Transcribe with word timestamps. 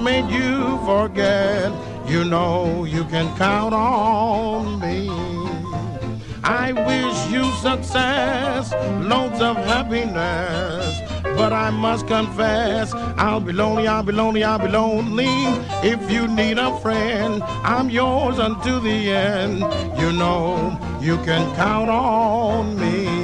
Made 0.00 0.30
you 0.30 0.78
forget, 0.84 1.72
you 2.06 2.24
know 2.24 2.84
you 2.84 3.04
can 3.04 3.34
count 3.36 3.74
on 3.74 4.80
me. 4.80 5.08
I 6.42 6.72
wish 6.72 7.30
you 7.30 7.44
success, 7.56 8.72
loads 9.02 9.40
of 9.40 9.56
happiness. 9.56 11.00
But 11.36 11.52
I 11.52 11.70
must 11.70 12.06
confess, 12.06 12.92
I'll 13.16 13.40
be 13.40 13.52
lonely, 13.52 13.86
I'll 13.86 14.02
be 14.02 14.12
lonely, 14.12 14.42
I'll 14.42 14.58
be 14.58 14.68
lonely. 14.68 15.28
If 15.82 16.10
you 16.10 16.28
need 16.28 16.58
a 16.58 16.78
friend, 16.80 17.42
I'm 17.62 17.88
yours 17.90 18.38
until 18.38 18.80
the 18.80 19.10
end. 19.10 19.60
You 19.98 20.12
know 20.12 20.78
you 21.00 21.16
can 21.18 21.54
count 21.56 21.90
on 21.90 22.78
me. 22.78 23.19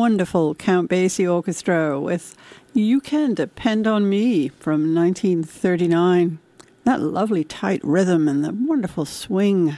Wonderful 0.00 0.54
Count 0.54 0.88
Basie 0.88 1.30
Orchestra 1.30 2.00
with 2.00 2.34
You 2.72 3.02
Can 3.02 3.34
Depend 3.34 3.86
on 3.86 4.08
Me 4.08 4.48
from 4.48 4.94
1939. 4.94 6.38
That 6.84 7.02
lovely 7.02 7.44
tight 7.44 7.84
rhythm 7.84 8.26
and 8.26 8.42
the 8.42 8.50
wonderful 8.50 9.04
swing. 9.04 9.76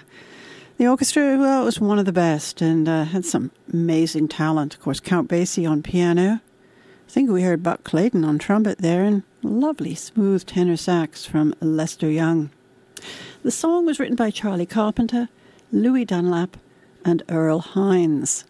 The 0.76 0.86
orchestra, 0.86 1.36
well, 1.36 1.64
was 1.64 1.80
one 1.80 1.98
of 1.98 2.04
the 2.04 2.12
best 2.12 2.62
and 2.62 2.88
uh, 2.88 3.02
had 3.02 3.24
some 3.24 3.50
amazing 3.72 4.28
talent. 4.28 4.74
Of 4.74 4.80
course, 4.80 5.00
Count 5.00 5.28
Basie 5.28 5.68
on 5.68 5.82
piano. 5.82 6.40
I 7.08 7.10
think 7.10 7.28
we 7.28 7.42
heard 7.42 7.64
Buck 7.64 7.82
Clayton 7.82 8.24
on 8.24 8.38
trumpet 8.38 8.78
there 8.78 9.02
and 9.02 9.24
lovely 9.42 9.96
smooth 9.96 10.46
tenor 10.46 10.76
sax 10.76 11.24
from 11.24 11.52
Lester 11.60 12.08
Young. 12.08 12.50
The 13.42 13.50
song 13.50 13.86
was 13.86 13.98
written 13.98 14.14
by 14.14 14.30
Charlie 14.30 14.66
Carpenter, 14.66 15.28
Louis 15.72 16.04
Dunlap, 16.04 16.58
and 17.04 17.24
Earl 17.28 17.58
Hines. 17.58 18.44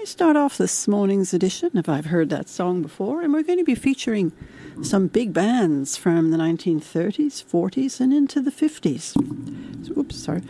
I 0.00 0.04
start 0.04 0.34
off 0.34 0.56
this 0.56 0.88
morning's 0.88 1.34
edition 1.34 1.76
of 1.76 1.86
I've 1.86 2.06
Heard 2.06 2.30
That 2.30 2.48
Song 2.48 2.80
Before, 2.80 3.20
and 3.20 3.34
we're 3.34 3.42
going 3.42 3.58
to 3.58 3.64
be 3.64 3.74
featuring 3.74 4.32
some 4.80 5.08
big 5.08 5.34
bands 5.34 5.98
from 5.98 6.30
the 6.30 6.38
1930s, 6.38 7.44
40s, 7.44 8.00
and 8.00 8.10
into 8.10 8.40
the 8.40 8.50
50s. 8.50 9.12
So, 9.86 10.00
oops, 10.00 10.16
sorry. 10.16 10.40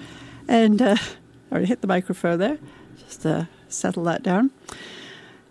And 0.47 0.81
uh, 0.81 0.95
I 1.01 1.01
already 1.51 1.67
hit 1.67 1.81
the 1.81 1.89
microphone 1.89 2.39
there. 2.39 2.59
Just 2.97 3.23
to 3.23 3.49
settle 3.69 4.05
that 4.05 4.23
down. 4.23 4.53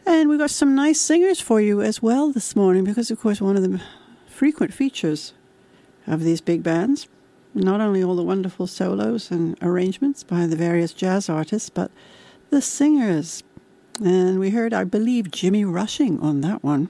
And 0.06 0.30
we've 0.30 0.40
got 0.40 0.52
some 0.52 0.76
nice 0.76 1.02
singers 1.02 1.42
for 1.42 1.60
you 1.60 1.82
as 1.82 2.02
well 2.02 2.32
this 2.32 2.56
morning, 2.56 2.86
because, 2.86 3.12
of 3.12 3.20
course, 3.20 3.42
one 3.42 3.58
of 3.58 3.64
the 3.64 3.82
frequent 4.28 4.74
features 4.74 5.34
of 6.08 6.24
these 6.24 6.40
big 6.40 6.64
bands, 6.64 7.10
not 7.54 7.82
only 7.82 8.02
all 8.02 8.16
the 8.16 8.24
wonderful 8.24 8.66
solos 8.66 9.30
and 9.30 9.58
arrangements 9.62 10.24
by 10.24 10.48
the 10.48 10.56
various 10.56 10.94
jazz 10.94 11.28
artists, 11.28 11.70
but 11.70 11.92
The 12.50 12.62
Singers. 12.62 13.44
And 14.02 14.40
we 14.40 14.52
heard, 14.52 14.74
I 14.74 14.86
believe, 14.86 15.30
Jimmy 15.30 15.66
Rushing 15.66 16.20
on 16.22 16.40
that 16.42 16.64
one. 16.64 16.90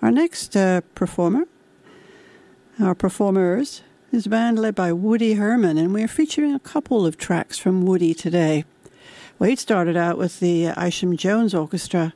Our 0.00 0.12
next 0.12 0.56
uh, 0.56 0.82
performer, 0.94 1.46
our 2.80 2.94
performers, 2.94 3.82
is 4.12 4.26
a 4.26 4.28
band 4.28 4.60
led 4.60 4.76
by 4.76 4.92
Woody 4.92 5.34
Herman, 5.34 5.76
and 5.76 5.92
we're 5.92 6.06
featuring 6.06 6.54
a 6.54 6.60
couple 6.60 7.04
of 7.04 7.16
tracks 7.16 7.58
from 7.58 7.84
Woody 7.84 8.14
today. 8.14 8.64
Wade 9.40 9.58
started 9.58 9.96
out 9.96 10.18
with 10.18 10.38
the 10.38 10.66
Isham 10.66 11.16
Jones 11.16 11.52
Orchestra, 11.52 12.14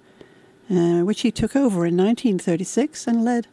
uh, 0.71 1.01
which 1.01 1.23
he 1.23 1.33
took 1.33 1.57
over 1.57 1.85
in 1.85 1.97
1936 1.97 3.09
and 3.09 3.25
led 3.25 3.49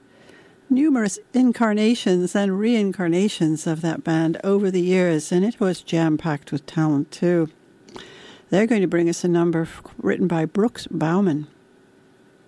numerous 0.69 1.17
incarnations 1.33 2.35
and 2.35 2.59
reincarnations 2.59 3.65
of 3.65 3.81
that 3.81 4.03
band 4.03 4.39
over 4.43 4.69
the 4.69 4.81
years, 4.81 5.31
and 5.31 5.43
it 5.43 5.59
was 5.59 5.81
jam 5.81 6.19
packed 6.19 6.51
with 6.51 6.67
talent 6.67 7.09
too. 7.09 7.49
They're 8.49 8.65
going 8.65 8.81
to 8.81 8.87
bring 8.87 9.07
us 9.07 9.23
a 9.23 9.27
number 9.27 9.67
written 9.97 10.27
by 10.27 10.45
Brooks 10.45 10.87
Bowman. 10.87 11.47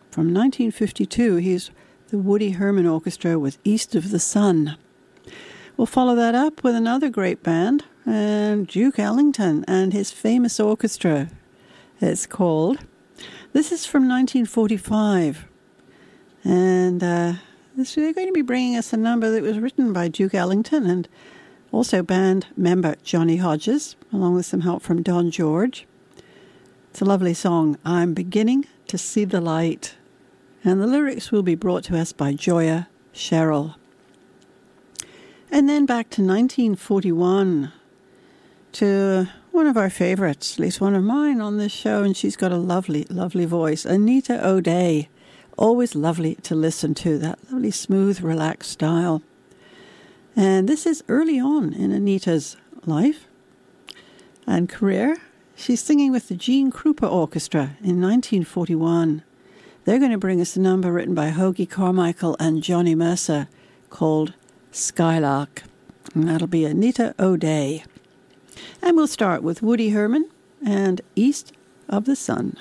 From 0.09 0.33
1952, 0.33 1.35
he's 1.35 1.69
the 2.09 2.17
Woody 2.17 2.51
Herman 2.51 2.87
Orchestra 2.87 3.37
with 3.37 3.59
East 3.63 3.93
of 3.93 4.09
the 4.09 4.19
Sun. 4.19 4.77
We'll 5.77 5.85
follow 5.85 6.15
that 6.15 6.33
up 6.33 6.63
with 6.63 6.73
another 6.73 7.09
great 7.09 7.43
band, 7.43 7.85
and 8.03 8.65
Duke 8.65 8.97
Ellington 8.97 9.63
and 9.67 9.93
his 9.93 10.11
famous 10.11 10.59
orchestra. 10.59 11.29
It's 12.01 12.25
called. 12.25 12.79
This 13.53 13.71
is 13.71 13.85
from 13.85 14.09
1945, 14.09 15.45
and 16.43 17.03
uh, 17.03 17.33
they're 17.75 18.13
going 18.13 18.27
to 18.27 18.33
be 18.33 18.41
bringing 18.41 18.75
us 18.75 18.91
a 18.91 18.97
number 18.97 19.29
that 19.29 19.43
was 19.43 19.59
written 19.59 19.93
by 19.93 20.07
Duke 20.07 20.33
Ellington 20.33 20.87
and 20.87 21.07
also 21.71 22.01
band 22.01 22.47
member 22.57 22.95
Johnny 23.03 23.37
Hodges, 23.37 23.95
along 24.11 24.33
with 24.33 24.47
some 24.47 24.61
help 24.61 24.81
from 24.81 25.03
Don 25.03 25.29
George. 25.29 25.85
It's 26.91 26.99
a 26.99 27.05
lovely 27.05 27.33
song, 27.33 27.77
I'm 27.85 28.13
Beginning 28.13 28.65
to 28.87 28.97
See 28.97 29.23
the 29.23 29.39
Light. 29.39 29.95
And 30.61 30.81
the 30.81 30.87
lyrics 30.87 31.31
will 31.31 31.41
be 31.41 31.55
brought 31.55 31.85
to 31.85 31.97
us 31.97 32.11
by 32.11 32.33
Joya 32.33 32.89
Sherrill. 33.13 33.77
And 35.49 35.69
then 35.69 35.85
back 35.85 36.09
to 36.09 36.21
1941 36.21 37.71
to 38.73 39.29
one 39.51 39.67
of 39.67 39.77
our 39.77 39.89
favorites, 39.89 40.55
at 40.55 40.59
least 40.59 40.81
one 40.81 40.93
of 40.93 41.01
mine 41.01 41.39
on 41.39 41.57
this 41.57 41.71
show, 41.71 42.03
and 42.03 42.15
she's 42.15 42.35
got 42.35 42.51
a 42.51 42.57
lovely, 42.57 43.05
lovely 43.05 43.45
voice. 43.45 43.85
Anita 43.85 44.45
O'Day. 44.45 45.07
Always 45.57 45.95
lovely 45.95 46.35
to 46.43 46.55
listen 46.55 46.93
to, 46.95 47.17
that 47.19 47.39
lovely, 47.49 47.71
smooth, 47.71 48.19
relaxed 48.19 48.69
style. 48.69 49.21
And 50.35 50.67
this 50.67 50.85
is 50.85 51.05
early 51.07 51.39
on 51.39 51.71
in 51.71 51.93
Anita's 51.93 52.57
life 52.85 53.27
and 54.45 54.67
career. 54.67 55.15
She's 55.61 55.79
singing 55.79 56.11
with 56.11 56.27
the 56.27 56.33
Gene 56.33 56.71
Krupa 56.71 57.07
Orchestra 57.07 57.77
in 57.83 58.01
1941. 58.01 59.21
They're 59.85 59.99
going 59.99 60.09
to 60.09 60.17
bring 60.17 60.41
us 60.41 60.55
a 60.55 60.59
number 60.59 60.91
written 60.91 61.13
by 61.13 61.29
Hoagy 61.29 61.69
Carmichael 61.69 62.35
and 62.39 62.63
Johnny 62.63 62.95
Mercer 62.95 63.47
called 63.91 64.33
Skylark. 64.71 65.61
And 66.15 66.27
that'll 66.27 66.47
be 66.47 66.65
Anita 66.65 67.13
O'Day. 67.19 67.83
And 68.81 68.97
we'll 68.97 69.05
start 69.05 69.43
with 69.43 69.61
Woody 69.61 69.91
Herman 69.91 70.31
and 70.65 70.99
East 71.15 71.53
of 71.87 72.05
the 72.05 72.15
Sun. 72.15 72.57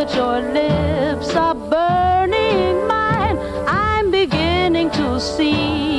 That 0.00 0.14
your 0.14 0.40
lips 0.54 1.34
are 1.34 1.54
burning 1.54 2.86
mine, 2.88 3.36
I'm 3.68 4.10
beginning 4.10 4.90
to 4.92 5.20
see 5.20 5.89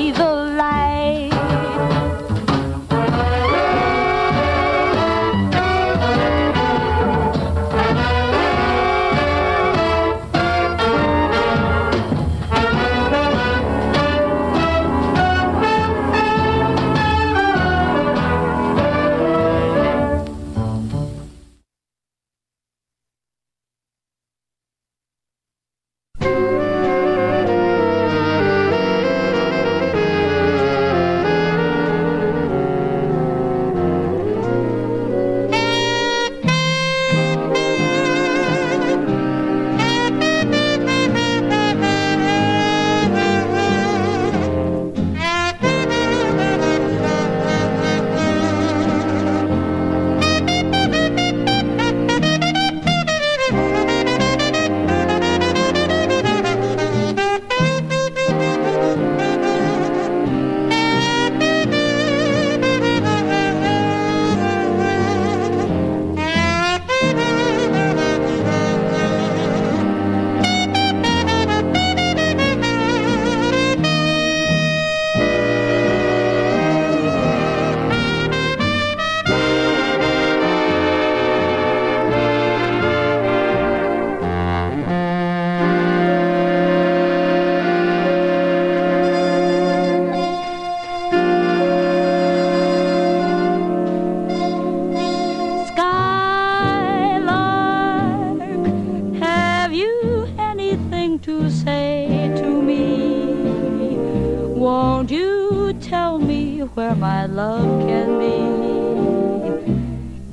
me 106.62 106.68
where 106.75 106.96
my 106.96 107.25
love 107.25 107.88
can 107.88 108.20
be? 108.20 108.38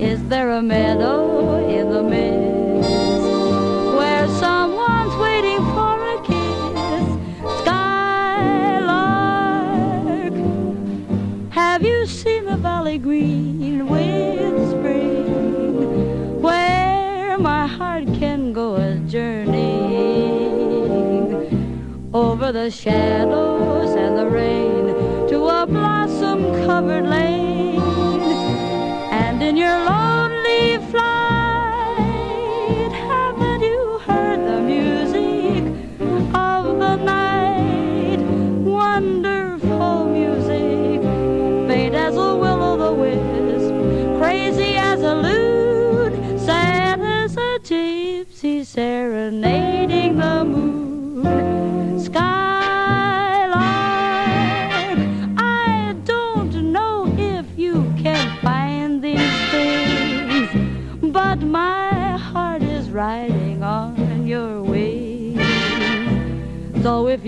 Is 0.04 0.23
there 0.28 0.50
a 0.50 0.62
meadow 0.62 1.56
in 1.66 1.90
the 1.90 2.02
mist 2.02 2.88
where 3.97 4.28
someone's 4.28 5.16
waiting 5.16 5.64
for 5.75 5.94
a 6.14 6.18
kiss? 6.30 7.06
Skylark, 7.61 7.94
have 11.50 11.82
you 11.82 12.06
seen 12.06 12.44
the 12.44 12.56
valley 12.56 12.99
green 12.99 13.88
with 13.88 14.70
spring, 14.70 16.40
where 16.42 17.38
my 17.38 17.66
heart 17.66 18.04
can 18.20 18.52
go 18.52 18.76
a 18.76 18.97
journeying 19.14 19.68
over 22.12 22.52
the 22.52 22.70
shadows 22.70 23.90
and 23.94 24.18
the 24.18 24.26
rain 24.26 24.67
blossom-covered 26.80 27.06
lane? 27.11 27.80
And 29.11 29.42
in 29.42 29.56
your 29.56 29.85
lonely 29.85 30.07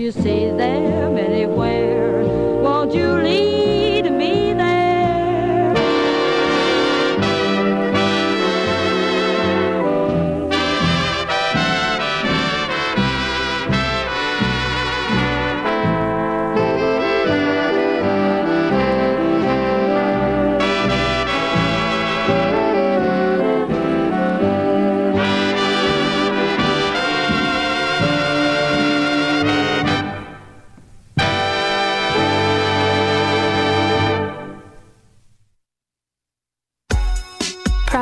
you 0.01 0.11
see 0.11 0.49
them 0.49 1.15
anywhere, 1.15 2.23
won't 2.63 2.91
you 2.91 3.07
lead 3.07 3.70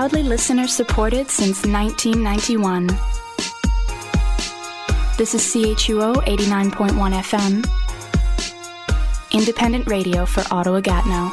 Proudly 0.09 0.27
listener 0.27 0.65
supported 0.65 1.29
since 1.29 1.63
1991. 1.67 2.87
This 5.19 5.35
is 5.35 5.43
CHUO 5.43 6.15
89.1 6.25 7.13
FM, 7.13 7.63
independent 9.31 9.87
radio 9.87 10.25
for 10.25 10.43
Ottawa 10.51 10.79
Gatineau. 10.79 11.31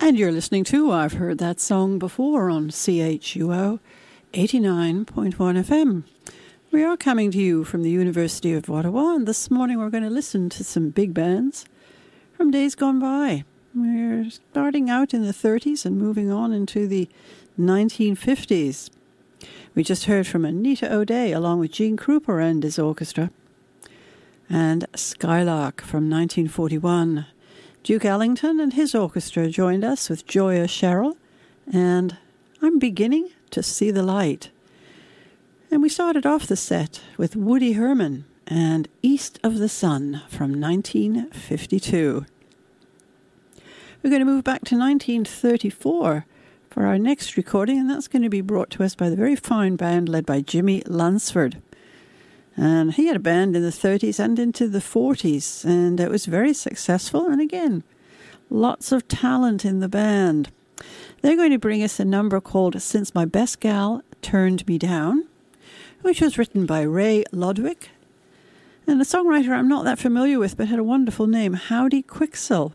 And 0.00 0.18
you're 0.18 0.32
listening 0.32 0.64
to 0.64 0.92
I've 0.92 1.12
Heard 1.12 1.36
That 1.36 1.60
Song 1.60 1.98
Before 1.98 2.48
on 2.48 2.70
CHUO 2.70 3.80
89.1 4.32 5.34
FM. 5.34 6.04
We 6.70 6.82
are 6.84 6.96
coming 6.96 7.30
to 7.32 7.38
you 7.38 7.64
from 7.64 7.82
the 7.82 7.90
University 7.90 8.54
of 8.54 8.70
Ottawa, 8.70 9.14
and 9.14 9.28
this 9.28 9.50
morning 9.50 9.76
we're 9.76 9.90
going 9.90 10.04
to 10.04 10.10
listen 10.10 10.48
to 10.48 10.64
some 10.64 10.88
big 10.88 11.12
bands 11.12 11.66
from 12.32 12.50
days 12.50 12.74
gone 12.74 12.98
by. 12.98 13.44
We're 13.74 14.30
starting 14.30 14.88
out 14.88 15.12
in 15.12 15.22
the 15.22 15.32
30s 15.32 15.84
and 15.84 15.98
moving 15.98 16.32
on 16.32 16.54
into 16.54 16.86
the 16.86 17.06
1950s. 17.60 18.88
We 19.74 19.84
just 19.84 20.06
heard 20.06 20.26
from 20.26 20.46
Anita 20.46 20.90
O'Day 20.92 21.32
along 21.32 21.60
with 21.60 21.72
Gene 21.72 21.98
Krupa 21.98 22.42
and 22.42 22.62
his 22.62 22.78
orchestra, 22.78 23.30
and 24.48 24.86
Skylark 24.96 25.82
from 25.82 26.08
1941. 26.08 27.26
Duke 27.82 28.06
Ellington 28.06 28.58
and 28.58 28.72
his 28.72 28.94
orchestra 28.94 29.50
joined 29.50 29.84
us 29.84 30.08
with 30.08 30.26
Joya 30.26 30.66
Sherrill, 30.66 31.18
and 31.70 32.16
I'm 32.62 32.78
beginning 32.78 33.28
to 33.50 33.62
see 33.62 33.90
the 33.90 34.02
light. 34.02 34.50
And 35.70 35.82
we 35.82 35.90
started 35.90 36.24
off 36.24 36.46
the 36.46 36.56
set 36.56 37.02
with 37.18 37.36
Woody 37.36 37.72
Herman 37.72 38.24
and 38.46 38.88
East 39.02 39.38
of 39.44 39.58
the 39.58 39.68
Sun 39.68 40.22
from 40.30 40.58
1952. 40.58 42.24
We're 44.00 44.10
going 44.10 44.20
to 44.20 44.26
move 44.26 44.44
back 44.44 44.64
to 44.66 44.78
1934 44.78 46.24
for 46.70 46.86
our 46.86 46.98
next 47.00 47.36
recording, 47.36 47.80
and 47.80 47.90
that's 47.90 48.06
going 48.06 48.22
to 48.22 48.28
be 48.28 48.40
brought 48.40 48.70
to 48.70 48.84
us 48.84 48.94
by 48.94 49.10
the 49.10 49.16
very 49.16 49.34
fine 49.34 49.74
band 49.74 50.08
led 50.08 50.24
by 50.24 50.40
Jimmy 50.40 50.82
Lunceford. 50.82 51.60
And 52.56 52.94
he 52.94 53.08
had 53.08 53.16
a 53.16 53.20
band 53.20 53.56
in 53.56 53.62
the 53.62 53.70
30s 53.70 54.20
and 54.20 54.38
into 54.38 54.68
the 54.68 54.78
40s, 54.78 55.64
and 55.64 55.98
it 55.98 56.10
was 56.10 56.26
very 56.26 56.54
successful. 56.54 57.26
And 57.26 57.40
again, 57.40 57.82
lots 58.50 58.92
of 58.92 59.08
talent 59.08 59.64
in 59.64 59.80
the 59.80 59.88
band. 59.88 60.52
They're 61.20 61.34
going 61.34 61.50
to 61.50 61.58
bring 61.58 61.82
us 61.82 61.98
a 61.98 62.04
number 62.04 62.40
called 62.40 62.80
Since 62.80 63.16
My 63.16 63.24
Best 63.24 63.58
Gal 63.58 64.04
Turned 64.22 64.64
Me 64.68 64.78
Down, 64.78 65.26
which 66.02 66.20
was 66.20 66.38
written 66.38 66.66
by 66.66 66.82
Ray 66.82 67.24
Lodwig. 67.32 67.88
And 68.86 69.02
a 69.02 69.04
songwriter 69.04 69.50
I'm 69.50 69.68
not 69.68 69.84
that 69.86 69.98
familiar 69.98 70.38
with, 70.38 70.56
but 70.56 70.68
had 70.68 70.78
a 70.78 70.84
wonderful 70.84 71.26
name, 71.26 71.54
Howdy 71.54 72.04
Quicksell. 72.04 72.74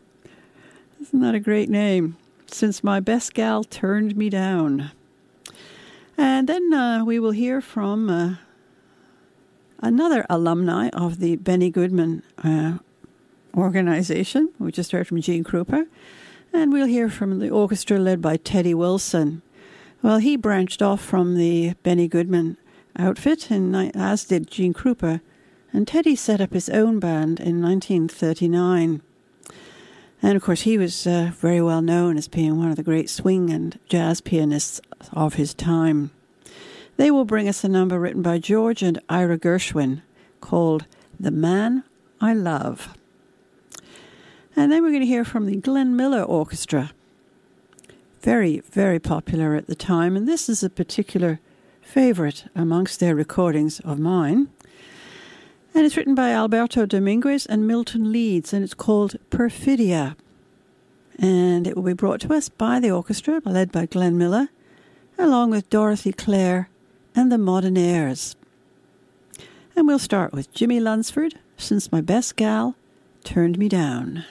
Isn't 1.04 1.20
that 1.20 1.36
a 1.36 1.40
great 1.42 1.70
name? 1.70 2.16
Since 2.48 2.82
My 2.82 3.02
Best 3.02 3.34
Gal 3.34 3.66
Turned 3.66 4.16
Me 4.16 4.30
Down. 4.30 4.92
And 6.18 6.48
then 6.48 6.74
uh, 6.74 7.04
we 7.04 7.20
will 7.20 7.32
hear 7.32 7.60
from 7.60 8.10
uh, 8.10 8.36
another 9.80 10.26
alumni 10.30 10.88
of 10.94 11.20
the 11.20 11.36
Benny 11.36 11.70
Goodman 11.70 12.24
uh, 12.42 12.78
organization. 13.54 14.54
We 14.58 14.72
just 14.72 14.94
heard 14.94 15.06
from 15.06 15.20
Gene 15.20 15.44
Krupa. 15.44 15.88
And 16.54 16.72
we'll 16.72 16.88
hear 16.88 17.10
from 17.10 17.40
the 17.40 17.50
orchestra 17.50 18.00
led 18.00 18.22
by 18.22 18.38
Teddy 18.38 18.74
Wilson. 18.74 19.42
Well, 20.02 20.20
he 20.20 20.38
branched 20.38 20.82
off 20.82 21.02
from 21.02 21.36
the 21.36 21.74
Benny 21.84 22.08
Goodman 22.08 22.56
outfit, 22.98 23.52
and 23.52 23.76
as 23.94 24.24
did 24.24 24.50
Gene 24.50 24.74
Krupa, 24.74 25.20
and 25.74 25.86
Teddy 25.86 26.16
set 26.16 26.40
up 26.40 26.54
his 26.54 26.70
own 26.70 27.00
band 27.00 27.42
in 27.42 27.62
1939. 27.62 29.02
And 30.24 30.38
of 30.38 30.42
course, 30.42 30.62
he 30.62 30.78
was 30.78 31.06
uh, 31.06 31.32
very 31.36 31.62
well 31.62 31.82
known 31.82 32.18
as 32.18 32.30
being 32.30 32.58
one 32.58 32.70
of 32.70 32.78
the 32.78 32.84
great 32.84 33.10
swing 33.10 33.50
and 33.50 33.78
jazz 33.90 34.22
pianists 34.22 34.80
of 35.12 35.34
his 35.34 35.54
time. 35.54 36.12
They 36.96 37.12
will 37.12 37.26
bring 37.26 37.50
us 37.50 37.64
a 37.64 37.70
number 37.70 38.00
written 38.00 38.22
by 38.22 38.40
George 38.40 38.82
and 38.82 39.02
Ira 39.10 39.38
Gershwin 39.38 40.02
called 40.40 40.86
The 41.20 41.30
Man 41.30 41.84
I 42.22 42.34
Love. 42.34 42.98
And 44.56 44.72
then 44.72 44.82
we're 44.82 44.92
going 44.92 45.02
to 45.02 45.08
hear 45.08 45.26
from 45.26 45.46
the 45.46 45.58
Glenn 45.58 45.96
Miller 45.96 46.24
Orchestra. 46.24 46.92
Very, 48.22 48.62
very 48.72 49.00
popular 49.00 49.56
at 49.56 49.68
the 49.68 49.76
time, 49.76 50.16
and 50.16 50.26
this 50.26 50.48
is 50.48 50.64
a 50.64 50.70
particular 50.70 51.42
favorite 51.82 52.46
amongst 52.56 53.02
their 53.02 53.14
recordings 53.14 53.82
of 53.82 54.00
mine. 54.00 54.48
And 55.76 55.86
it's 55.86 55.98
written 55.98 56.14
by 56.14 56.30
Alberto 56.32 56.86
Dominguez 56.86 57.46
and 57.48 57.68
Milton 57.68 58.12
Leeds, 58.12 58.54
and 58.54 58.64
it's 58.64 58.76
called 58.76 59.16
Perfidia. 59.32 60.16
And 61.18 61.66
it 61.66 61.76
will 61.76 61.84
be 61.84 61.94
brought 61.94 62.22
to 62.22 62.34
us 62.34 62.48
by 62.48 62.80
the 62.80 62.92
orchestra, 62.92 63.42
led 63.44 63.72
by 63.72 63.88
Glenn 63.88 64.18
Miller, 64.18 64.50
along 65.18 65.50
with 65.50 65.70
Dorothy 65.70 66.12
Claire 66.12 66.70
and 67.16 67.32
the 67.32 67.38
Modernaires. 67.38 68.36
And 69.76 69.88
we'll 69.88 70.00
start 70.00 70.32
with 70.32 70.54
Jimmy 70.54 70.80
Lunceford, 70.80 71.34
Since 71.58 71.92
My 71.92 72.02
Best 72.02 72.36
Gal 72.36 72.76
Turned 73.24 73.58
Me 73.58 73.68
Down. 73.68 74.26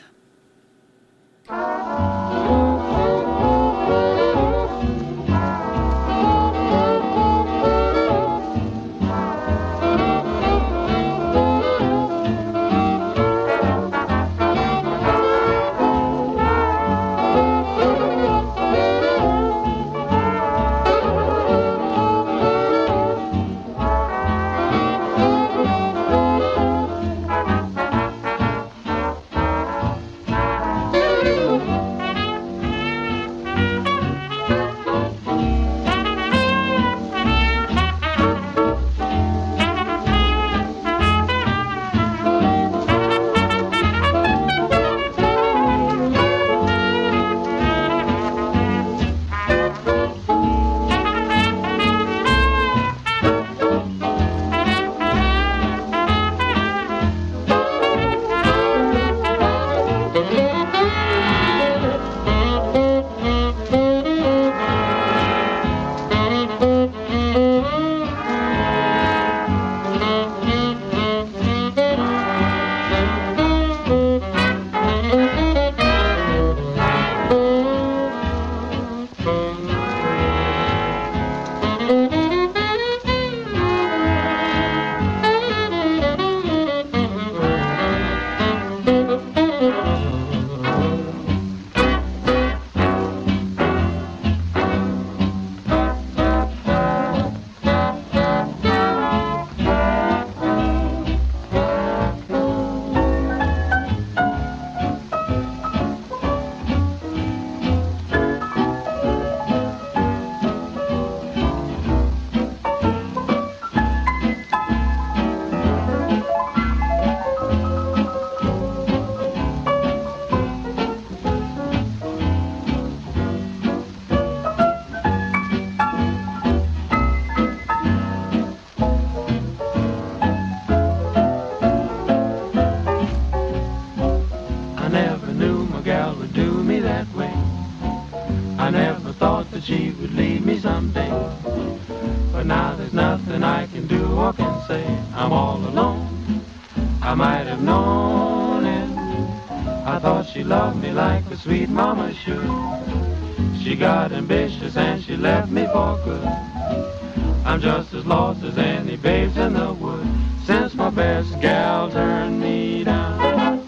In 159.23 159.55
the 159.55 159.73
wood 159.73 160.07
since 160.45 160.75
my 160.75 160.91
best 160.91 161.41
gal 161.41 161.91
turned 161.91 162.41
me 162.41 162.83
down. 162.85 163.65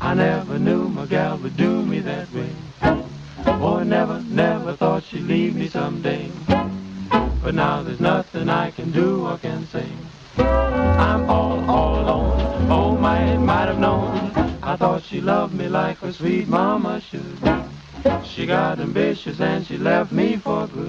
I 0.00 0.14
never 0.14 0.58
knew 0.58 0.88
my 0.88 1.06
gal 1.06 1.36
would 1.38 1.56
do 1.56 1.82
me 1.82 1.98
that 2.00 2.32
way. 2.32 2.50
I 3.84 3.86
never, 3.86 4.22
never 4.30 4.74
thought 4.76 5.02
she'd 5.04 5.24
leave 5.24 5.54
me 5.54 5.68
someday. 5.68 6.30
But 7.42 7.54
now 7.54 7.82
there's 7.82 8.00
nothing 8.00 8.48
I 8.48 8.70
can 8.70 8.92
do 8.92 9.26
or 9.26 9.36
can 9.36 9.66
say. 9.66 9.86
I'm 10.38 11.28
all, 11.28 11.68
all 11.68 12.00
alone. 12.00 12.70
Oh, 12.70 12.96
might, 12.96 13.36
might 13.36 13.66
have 13.66 13.78
known. 13.78 14.32
I 14.62 14.76
thought 14.76 15.02
she 15.02 15.20
loved 15.20 15.52
me 15.54 15.68
like 15.68 16.00
a 16.02 16.12
sweet 16.12 16.48
mama 16.48 17.00
should. 17.00 17.38
She 18.24 18.46
got 18.46 18.80
ambitious 18.80 19.40
and 19.40 19.66
she 19.66 19.76
left 19.76 20.12
me 20.12 20.36
for 20.36 20.66
good. 20.68 20.83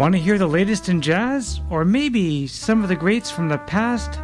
Want 0.00 0.14
to 0.14 0.18
hear 0.18 0.38
the 0.38 0.46
latest 0.46 0.88
in 0.88 1.02
jazz? 1.02 1.60
Or 1.68 1.84
maybe 1.84 2.46
some 2.46 2.82
of 2.82 2.88
the 2.88 2.96
greats 2.96 3.30
from 3.30 3.50
the 3.50 3.58
past? 3.58 4.18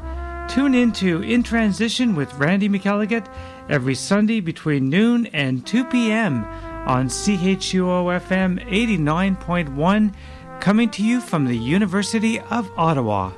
Tune 0.50 0.74
in 0.74 0.90
to 0.92 1.20
In 1.20 1.42
Transition 1.42 2.16
with 2.16 2.32
Randy 2.38 2.66
McElligott 2.66 3.30
every 3.68 3.94
Sunday 3.94 4.40
between 4.40 4.88
noon 4.88 5.26
and 5.34 5.66
2 5.66 5.84
p.m. 5.84 6.46
on 6.86 7.08
CHUO 7.08 8.06
FM 8.18 8.66
89.1, 8.70 10.14
coming 10.60 10.88
to 10.88 11.04
you 11.04 11.20
from 11.20 11.44
the 11.44 11.58
University 11.58 12.40
of 12.40 12.70
Ottawa. 12.78 13.32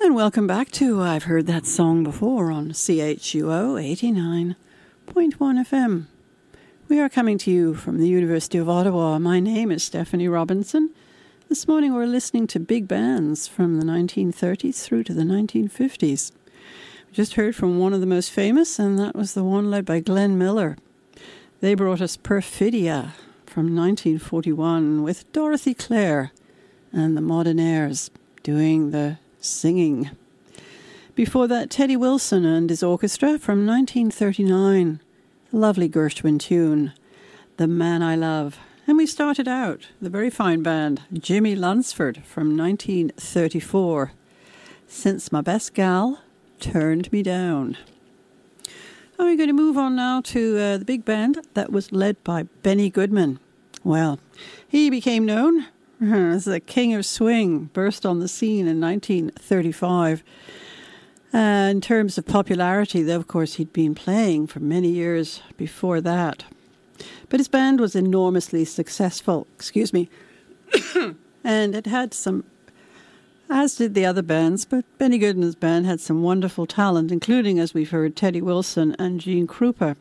And 0.00 0.14
welcome 0.14 0.46
back 0.46 0.70
to 0.70 1.02
I've 1.02 1.24
Heard 1.24 1.48
That 1.48 1.66
Song 1.66 2.04
Before 2.04 2.52
on 2.52 2.70
CHUO 2.70 3.82
89.1 5.06 5.66
FM. 5.66 6.06
We 6.88 7.00
are 7.00 7.08
coming 7.08 7.38
to 7.38 7.50
you 7.50 7.74
from 7.74 7.98
the 7.98 8.08
University 8.08 8.58
of 8.58 8.68
Ottawa. 8.68 9.18
My 9.18 9.40
name 9.40 9.70
is 9.70 9.84
Stephanie 9.84 10.28
Robinson. 10.28 10.90
This 11.48 11.68
morning 11.68 11.94
we're 11.94 12.06
listening 12.06 12.46
to 12.48 12.60
big 12.60 12.88
bands 12.88 13.46
from 13.46 13.78
the 13.78 13.84
1930s 13.84 14.82
through 14.82 15.04
to 15.04 15.14
the 15.14 15.22
1950s. 15.22 16.32
We 17.08 17.12
just 17.12 17.34
heard 17.34 17.54
from 17.54 17.78
one 17.78 17.92
of 17.92 18.00
the 18.00 18.06
most 18.06 18.30
famous, 18.30 18.78
and 18.78 18.98
that 18.98 19.14
was 19.14 19.34
the 19.34 19.44
one 19.44 19.70
led 19.70 19.84
by 19.84 20.00
Glenn 20.00 20.36
Miller. 20.36 20.76
They 21.60 21.74
brought 21.74 22.00
us 22.00 22.16
Perfidia 22.16 23.12
from 23.46 23.76
1941 23.76 25.02
with 25.02 25.30
Dorothy 25.32 25.72
Claire 25.72 26.32
and 26.92 27.16
the 27.16 27.22
Modernaires 27.22 28.10
doing 28.42 28.90
the 28.90 29.18
singing. 29.40 30.10
Before 31.16 31.48
that, 31.48 31.70
Teddy 31.70 31.96
Wilson 31.96 32.44
and 32.44 32.68
his 32.68 32.82
orchestra 32.82 33.38
from 33.38 33.66
1939. 33.66 35.00
A 35.50 35.56
lovely 35.56 35.88
Gershwin 35.88 36.38
tune, 36.38 36.92
The 37.56 37.66
Man 37.66 38.02
I 38.02 38.14
Love. 38.14 38.58
And 38.86 38.98
we 38.98 39.06
started 39.06 39.48
out, 39.48 39.88
the 39.98 40.10
very 40.10 40.28
fine 40.28 40.62
band, 40.62 41.04
Jimmy 41.10 41.56
Lunceford 41.56 42.22
from 42.22 42.54
1934. 42.54 44.12
Since 44.86 45.32
My 45.32 45.40
Best 45.40 45.72
Gal 45.72 46.20
Turned 46.60 47.10
Me 47.10 47.22
Down. 47.22 47.78
And 49.18 49.26
we're 49.26 49.36
going 49.36 49.48
to 49.48 49.54
move 49.54 49.78
on 49.78 49.96
now 49.96 50.20
to 50.20 50.58
uh, 50.58 50.76
the 50.76 50.84
big 50.84 51.06
band 51.06 51.38
that 51.54 51.72
was 51.72 51.92
led 51.92 52.22
by 52.24 52.42
Benny 52.62 52.90
Goodman. 52.90 53.40
Well, 53.82 54.20
he 54.68 54.90
became 54.90 55.24
known 55.24 55.68
as 55.98 56.44
the 56.44 56.60
King 56.60 56.92
of 56.92 57.06
Swing, 57.06 57.70
burst 57.72 58.04
on 58.04 58.20
the 58.20 58.28
scene 58.28 58.68
in 58.68 58.82
1935. 58.82 60.22
Uh, 61.34 61.68
in 61.70 61.80
terms 61.80 62.16
of 62.16 62.26
popularity, 62.26 63.02
though, 63.02 63.16
of 63.16 63.26
course, 63.26 63.54
he'd 63.54 63.72
been 63.72 63.94
playing 63.94 64.46
for 64.46 64.60
many 64.60 64.88
years 64.88 65.42
before 65.56 66.00
that. 66.00 66.44
But 67.28 67.40
his 67.40 67.48
band 67.48 67.80
was 67.80 67.96
enormously 67.96 68.64
successful, 68.64 69.46
excuse 69.56 69.92
me, 69.92 70.08
and 71.44 71.74
it 71.74 71.86
had 71.86 72.14
some, 72.14 72.44
as 73.50 73.76
did 73.76 73.94
the 73.94 74.06
other 74.06 74.22
bands, 74.22 74.64
but 74.64 74.84
Benny 74.98 75.18
Goodman's 75.18 75.56
band 75.56 75.86
had 75.86 76.00
some 76.00 76.22
wonderful 76.22 76.66
talent, 76.66 77.12
including, 77.12 77.58
as 77.58 77.74
we've 77.74 77.90
heard, 77.90 78.16
Teddy 78.16 78.40
Wilson 78.40 78.94
and 78.98 79.20
Gene 79.20 79.46
Krupa. 79.46 79.96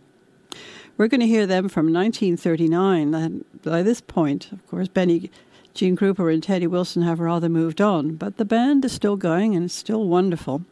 We're 0.97 1.07
going 1.07 1.21
to 1.21 1.27
hear 1.27 1.45
them 1.45 1.67
from 1.67 1.91
1939. 1.91 3.13
And 3.13 3.43
by 3.63 3.83
this 3.83 3.99
point, 3.99 4.51
of 4.53 4.65
course, 4.67 4.87
Benny, 4.87 5.29
Gene 5.73 5.97
Krupa, 5.97 6.33
and 6.33 6.41
Teddy 6.41 6.67
Wilson 6.67 7.01
have 7.01 7.19
rather 7.19 7.49
moved 7.49 7.81
on, 7.81 8.15
but 8.15 8.37
the 8.37 8.45
band 8.45 8.85
is 8.85 8.93
still 8.93 9.17
going 9.17 9.55
and 9.55 9.65
it's 9.65 9.73
still 9.73 10.07
wonderful. 10.07 10.63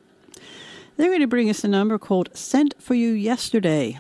They're 0.96 1.10
going 1.10 1.22
to 1.22 1.28
bring 1.28 1.50
us 1.50 1.64
a 1.64 1.68
number 1.68 1.98
called 1.98 2.30
Sent 2.36 2.76
for 2.80 2.94
You 2.94 3.12
Yesterday. 3.12 3.98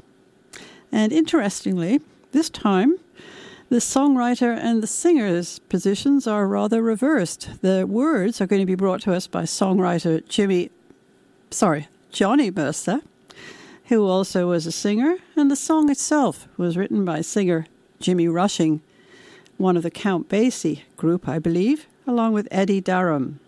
And 0.91 1.12
interestingly, 1.12 2.01
this 2.32 2.49
time, 2.49 2.99
the 3.69 3.77
songwriter 3.77 4.56
and 4.56 4.84
the 4.84 4.88
singer's 4.88 5.58
positions 5.69 6.27
are 6.27 6.47
rather 6.47 6.84
reversed. 6.84 7.49
The 7.62 7.88
words 7.88 8.39
are 8.39 8.45
going 8.45 8.62
to 8.62 8.67
be 8.67 8.75
brought 8.75 9.01
to 9.01 9.13
us 9.13 9.25
by 9.25 9.43
songwriter 9.43 10.27
Jimmy, 10.27 10.69
sorry, 11.49 11.88
Johnny 12.12 12.51
Mercer, 12.51 13.01
who 13.86 14.06
also 14.06 14.49
was 14.49 14.67
a 14.67 14.71
singer, 14.71 15.17
and 15.36 15.49
the 15.49 15.56
song 15.56 15.89
itself 15.89 16.47
was 16.58 16.77
written 16.77 17.03
by 17.03 17.21
singer 17.21 17.65
Jimmy 17.99 18.27
Rushing, 18.27 18.82
one 19.58 19.75
of 19.75 19.82
the 19.82 19.89
Count 19.89 20.29
Basie 20.29 20.82
group, 20.95 21.27
I 21.27 21.39
believe, 21.39 21.88
along 22.06 22.34
with 22.34 22.47
Eddie 22.51 22.82
Durham. 22.82 23.39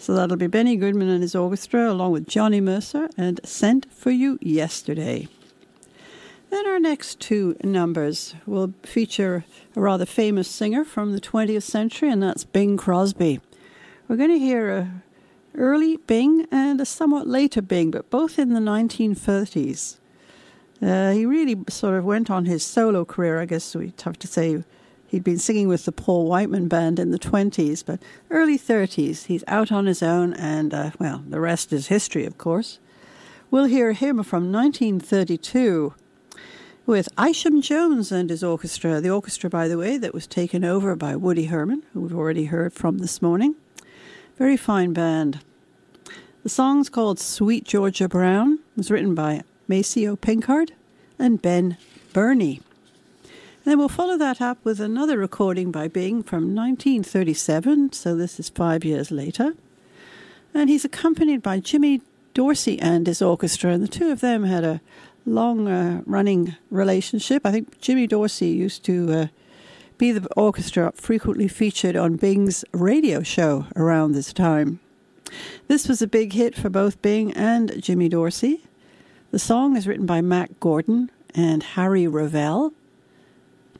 So 0.00 0.14
that'll 0.14 0.38
be 0.38 0.46
Benny 0.46 0.76
Goodman 0.76 1.10
and 1.10 1.20
his 1.20 1.34
orchestra, 1.34 1.92
along 1.92 2.12
with 2.12 2.26
Johnny 2.26 2.58
Mercer 2.58 3.10
and 3.18 3.38
Sent 3.44 3.92
for 3.92 4.10
You 4.10 4.38
Yesterday. 4.40 5.28
Then 6.48 6.66
our 6.66 6.80
next 6.80 7.20
two 7.20 7.54
numbers 7.62 8.34
will 8.46 8.72
feature 8.82 9.44
a 9.76 9.80
rather 9.80 10.06
famous 10.06 10.48
singer 10.48 10.86
from 10.86 11.12
the 11.12 11.20
20th 11.20 11.64
century, 11.64 12.08
and 12.08 12.22
that's 12.22 12.44
Bing 12.44 12.78
Crosby. 12.78 13.40
We're 14.08 14.16
going 14.16 14.30
to 14.30 14.38
hear 14.38 14.70
a 14.70 15.02
early 15.54 15.98
Bing 15.98 16.46
and 16.50 16.80
a 16.80 16.86
somewhat 16.86 17.26
later 17.26 17.60
Bing, 17.60 17.90
but 17.90 18.08
both 18.08 18.38
in 18.38 18.54
the 18.54 18.60
1930s. 18.60 19.98
Uh, 20.80 21.10
he 21.10 21.26
really 21.26 21.58
sort 21.68 21.98
of 21.98 22.06
went 22.06 22.30
on 22.30 22.46
his 22.46 22.64
solo 22.64 23.04
career, 23.04 23.38
I 23.38 23.44
guess 23.44 23.76
we'd 23.76 24.00
have 24.00 24.18
to 24.20 24.26
say. 24.26 24.64
He'd 25.10 25.24
been 25.24 25.38
singing 25.38 25.66
with 25.66 25.86
the 25.86 25.92
Paul 25.92 26.28
Whiteman 26.28 26.68
Band 26.68 27.00
in 27.00 27.10
the 27.10 27.18
20s, 27.18 27.84
but 27.84 28.00
early 28.30 28.56
30s, 28.56 29.24
he's 29.24 29.42
out 29.48 29.72
on 29.72 29.86
his 29.86 30.04
own, 30.04 30.34
and, 30.34 30.72
uh, 30.72 30.92
well, 31.00 31.24
the 31.28 31.40
rest 31.40 31.72
is 31.72 31.88
history, 31.88 32.24
of 32.24 32.38
course. 32.38 32.78
We'll 33.50 33.64
hear 33.64 33.90
him 33.90 34.22
from 34.22 34.52
1932 34.52 35.94
with 36.86 37.08
Isham 37.20 37.60
Jones 37.60 38.12
and 38.12 38.30
his 38.30 38.44
orchestra. 38.44 39.00
The 39.00 39.10
orchestra, 39.10 39.50
by 39.50 39.66
the 39.66 39.76
way, 39.76 39.98
that 39.98 40.14
was 40.14 40.28
taken 40.28 40.64
over 40.64 40.94
by 40.94 41.16
Woody 41.16 41.46
Herman, 41.46 41.82
who 41.92 42.02
we've 42.02 42.14
already 42.14 42.44
heard 42.44 42.72
from 42.72 42.98
this 42.98 43.20
morning. 43.20 43.56
Very 44.38 44.56
fine 44.56 44.92
band. 44.92 45.40
The 46.44 46.48
song's 46.48 46.88
called 46.88 47.18
Sweet 47.18 47.64
Georgia 47.64 48.08
Brown. 48.08 48.60
It 48.76 48.76
was 48.76 48.92
written 48.92 49.16
by 49.16 49.42
Maceo 49.66 50.14
Pinkard 50.14 50.70
and 51.18 51.42
Ben 51.42 51.76
Bernie. 52.12 52.60
Then 53.64 53.78
we'll 53.78 53.88
follow 53.88 54.16
that 54.16 54.40
up 54.40 54.58
with 54.64 54.80
another 54.80 55.18
recording 55.18 55.70
by 55.70 55.86
Bing 55.86 56.22
from 56.22 56.54
1937, 56.54 57.92
so 57.92 58.16
this 58.16 58.40
is 58.40 58.48
five 58.48 58.84
years 58.84 59.10
later. 59.10 59.54
And 60.54 60.70
he's 60.70 60.84
accompanied 60.84 61.42
by 61.42 61.60
Jimmy 61.60 62.00
Dorsey 62.32 62.78
and 62.80 63.06
his 63.06 63.20
orchestra, 63.20 63.72
and 63.72 63.82
the 63.82 63.88
two 63.88 64.10
of 64.10 64.20
them 64.20 64.44
had 64.44 64.64
a 64.64 64.80
long 65.26 65.68
uh, 65.68 66.00
running 66.06 66.56
relationship. 66.70 67.44
I 67.44 67.52
think 67.52 67.78
Jimmy 67.80 68.06
Dorsey 68.06 68.48
used 68.48 68.82
to 68.84 69.12
uh, 69.12 69.26
be 69.98 70.10
the 70.10 70.26
orchestra 70.36 70.92
frequently 70.94 71.46
featured 71.46 71.96
on 71.96 72.16
Bing's 72.16 72.64
radio 72.72 73.22
show 73.22 73.66
around 73.76 74.12
this 74.12 74.32
time. 74.32 74.80
This 75.68 75.86
was 75.86 76.00
a 76.00 76.06
big 76.06 76.32
hit 76.32 76.54
for 76.56 76.70
both 76.70 77.02
Bing 77.02 77.32
and 77.34 77.80
Jimmy 77.82 78.08
Dorsey. 78.08 78.62
The 79.32 79.38
song 79.38 79.76
is 79.76 79.86
written 79.86 80.06
by 80.06 80.22
Mack 80.22 80.58
Gordon 80.60 81.10
and 81.34 81.62
Harry 81.62 82.08
Revel. 82.08 82.72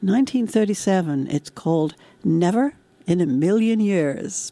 1937. 0.01 1.27
It's 1.27 1.51
called 1.51 1.93
Never 2.23 2.73
in 3.05 3.21
a 3.21 3.27
Million 3.27 3.79
Years. 3.79 4.51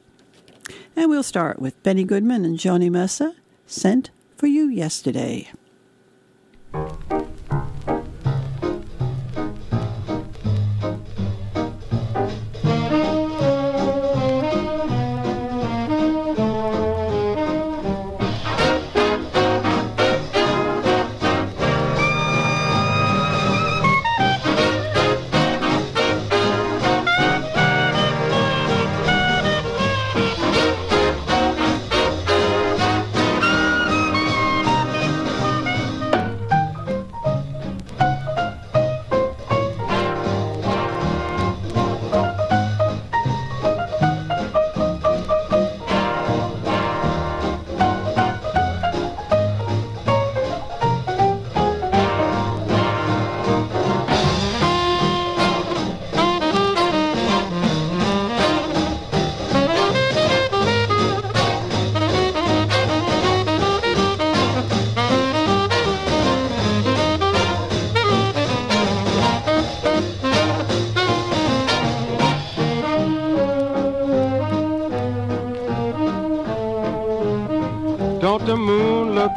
And 0.95 1.09
we'll 1.09 1.23
start 1.23 1.59
with 1.59 1.81
Benny 1.81 2.03
Goodman 2.03 2.45
and 2.45 2.59
Johnny 2.59 2.89
Mercer, 2.89 3.33
Sent 3.65 4.11
for 4.35 4.45
You 4.45 4.67
Yesterday. 4.69 5.49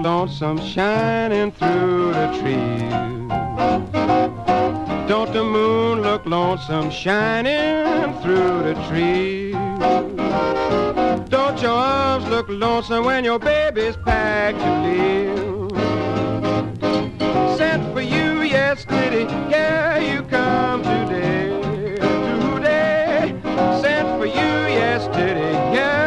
Lonesome 0.03 0.59
shining 0.61 1.53
through 1.53 2.13
the 2.13 2.27
trees? 2.41 2.91
Don't 5.09 5.33
the 5.33 5.45
moon 5.45 6.03
look 6.03 6.27
lonesome 6.27 6.91
shining 6.91 8.13
through 8.21 8.65
the 8.65 8.75
trees? 8.89 9.55
Don't 11.29 11.63
your 11.63 11.71
arms 11.71 12.27
look 12.27 12.49
lonesome 12.49 13.05
when 13.05 13.23
your 13.25 13.39
baby's 13.39 13.97
packed 13.97 14.59
to 14.59 14.83
leave? 14.83 15.71
Sent 17.57 17.93
for 17.93 18.03
you 18.03 18.43
yesterday, 18.43 19.25
yeah, 19.51 19.99
you 19.99 20.23
come 20.23 20.83
today. 20.83 21.51
Today, 22.57 23.35
sent 23.81 24.09
for 24.19 24.27
you 24.27 24.51
yesterday, 24.83 25.53
yeah, 25.73 26.02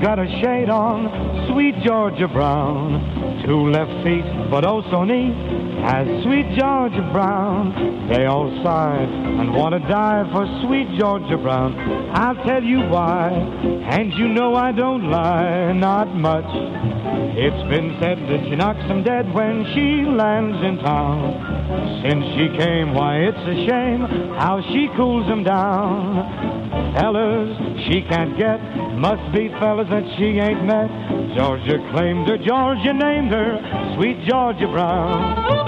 got 0.00 0.18
a 0.18 0.26
shade 0.42 0.70
on, 0.70 1.52
sweet 1.52 1.74
Georgia 1.84 2.26
Brown. 2.26 3.44
Two 3.44 3.68
left 3.70 3.92
feet, 4.04 4.24
but 4.50 4.64
oh 4.64 4.82
so 4.90 5.04
neat, 5.04 5.34
as 5.84 6.06
sweet 6.24 6.46
Georgia 6.58 7.06
Brown. 7.12 8.08
They 8.08 8.24
all 8.26 8.50
sigh 8.62 9.02
and 9.02 9.54
want 9.54 9.74
to 9.74 9.88
die 9.88 10.24
for 10.32 10.46
sweet 10.64 10.98
Georgia 10.98 11.36
Brown. 11.36 11.76
I'll 12.12 12.42
tell 12.44 12.62
you 12.62 12.80
why, 12.80 13.28
and 13.28 14.12
you 14.14 14.28
know 14.28 14.54
I 14.54 14.72
don't 14.72 15.10
lie, 15.10 15.72
not 15.72 16.14
much. 16.14 16.48
It's 17.36 17.68
been 17.68 17.96
said 18.00 18.18
that 18.18 18.48
she 18.48 18.56
knocks 18.56 18.86
them 18.88 19.02
dead 19.02 19.32
when 19.34 19.64
she 19.74 20.04
lands 20.08 20.58
in 20.64 20.78
town. 20.78 22.02
Since 22.02 22.24
she 22.36 22.48
came, 22.58 22.94
why 22.94 23.18
it's 23.18 23.38
a 23.38 23.66
shame 23.68 24.00
how 24.36 24.60
she 24.72 24.88
cools 24.96 25.26
them 25.26 25.44
down. 25.44 26.94
Fellas 26.94 27.80
she 27.86 28.02
can't 28.02 28.36
get, 28.36 28.60
must 28.98 29.32
be 29.32 29.48
fellas 29.60 29.88
that 29.90 30.04
she 30.18 30.38
ain't 30.38 30.64
met. 30.64 30.88
Georgia 31.36 31.78
claimed 31.92 32.28
her, 32.28 32.38
Georgia 32.38 32.92
named 32.92 33.30
her, 33.30 33.94
sweet 33.96 34.18
Georgia 34.28 34.66
Brown. 34.66 35.59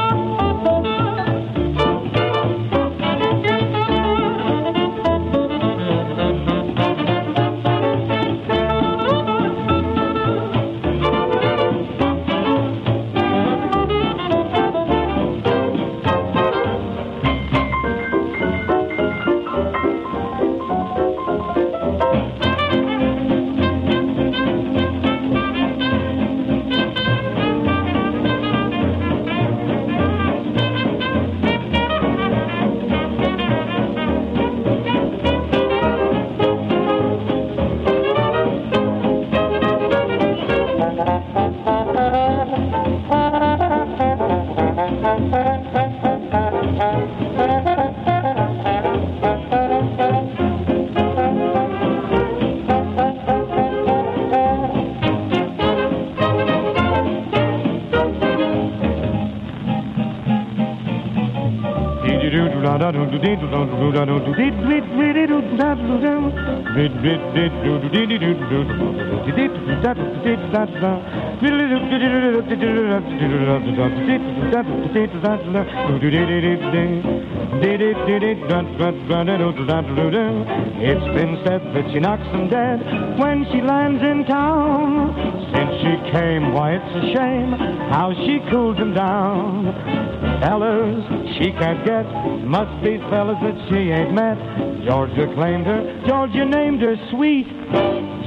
It's 80.84 81.14
been 81.14 81.40
said 81.44 81.62
that 81.74 81.92
she 81.92 82.00
knocks 82.00 82.24
them 82.32 82.48
dead 82.48 82.80
when 83.20 83.44
she 83.52 83.60
lands 83.60 84.02
in 84.02 84.24
town. 84.24 85.14
Since 85.54 85.70
she 85.80 86.10
came, 86.10 86.52
why 86.52 86.72
it's 86.72 86.96
a 86.96 87.12
shame 87.14 87.52
how 87.92 88.12
she 88.14 88.40
cools 88.50 88.78
them 88.78 88.94
down. 88.94 90.01
Fellas 90.42 91.38
she 91.38 91.52
can't 91.52 91.86
get, 91.86 92.02
must 92.44 92.82
be 92.82 92.98
fellas 93.10 93.38
that 93.42 93.68
she 93.70 93.92
ain't 93.92 94.12
met. 94.12 94.36
Georgia 94.84 95.32
claimed 95.34 95.66
her, 95.66 96.02
Georgia 96.04 96.44
named 96.44 96.82
her 96.82 96.96
sweet 97.12 97.46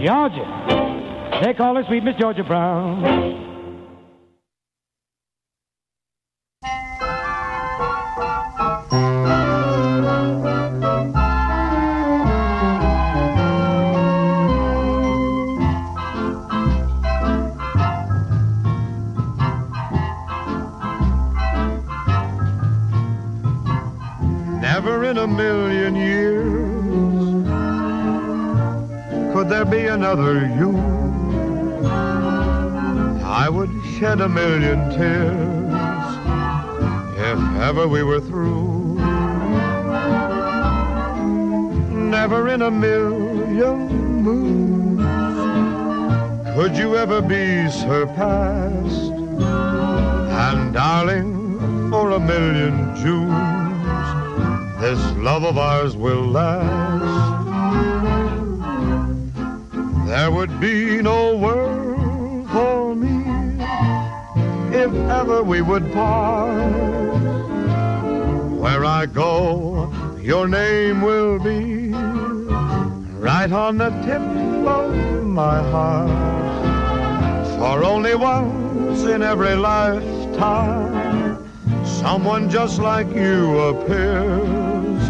Georgia. 0.01 1.41
They 1.43 1.53
call 1.53 1.75
her 1.75 1.83
sweet 1.87 2.05
Miss 2.05 2.15
Georgia 2.15 2.45
Brown. 2.45 3.44
Never 24.75 25.05
in 25.05 25.17
a 25.17 25.25
million 25.25 25.95
years 25.95 27.47
could 29.31 29.47
there 29.47 29.63
be 29.63 29.85
another 29.87 30.33
you. 30.59 30.75
I 33.23 33.47
would 33.49 33.71
shed 33.97 34.19
a 34.19 34.27
million 34.27 34.89
tears 34.89 36.07
if 37.31 37.39
ever 37.61 37.87
we 37.87 38.03
were 38.03 38.19
through. 38.19 38.95
Never 42.17 42.49
in 42.49 42.61
a 42.61 42.69
million 42.69 43.77
moons 44.27 45.05
could 46.53 46.75
you 46.75 46.97
ever 46.97 47.21
be 47.21 47.69
surpassed. 47.69 49.13
And 50.43 50.73
darling, 50.73 51.89
for 51.89 52.11
a 52.11 52.19
million 52.19 52.93
Junes 52.97 53.64
this 54.79 54.99
love 55.13 55.43
of 55.43 55.57
ours 55.57 55.95
will 55.95 56.25
last. 56.25 57.45
There 60.07 60.31
would 60.31 60.59
be 60.59 61.01
no 61.01 61.35
world 61.35 62.49
for 62.49 62.95
me 62.95 63.23
if 64.75 64.93
ever 65.09 65.43
we 65.43 65.61
would 65.61 65.91
part. 65.93 66.73
Where 68.63 68.85
I 68.85 69.05
go, 69.05 69.91
your 70.21 70.47
name 70.47 71.01
will 71.01 71.39
be 71.39 71.91
right 73.19 73.51
on 73.51 73.77
the 73.77 73.89
tip 74.05 74.21
of 74.67 75.23
my 75.23 75.57
heart. 75.71 76.09
For 77.57 77.83
only 77.83 78.15
once 78.15 79.03
in 79.03 79.23
every 79.23 79.55
lifetime, 79.55 80.84
someone 82.05 82.47
just 82.47 82.77
like 82.77 83.07
you 83.15 83.57
appears. 83.61 85.01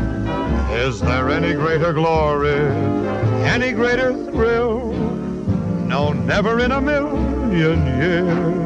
Is 0.72 1.02
there 1.02 1.30
any 1.30 1.54
greater 1.54 1.92
glory, 1.92 2.62
any 3.44 3.74
greater 3.74 4.14
thrill? 4.32 4.94
No, 5.92 6.14
never 6.14 6.62
in 6.62 6.72
a 6.72 6.80
million 6.80 7.86
years. 8.00 8.65